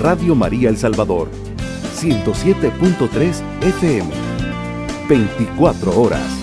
Radio 0.01 0.33
María 0.33 0.69
El 0.69 0.77
Salvador, 0.77 1.29
107.3 1.99 3.41
FM, 3.61 4.30
24 5.11 5.91
horas. 5.91 6.40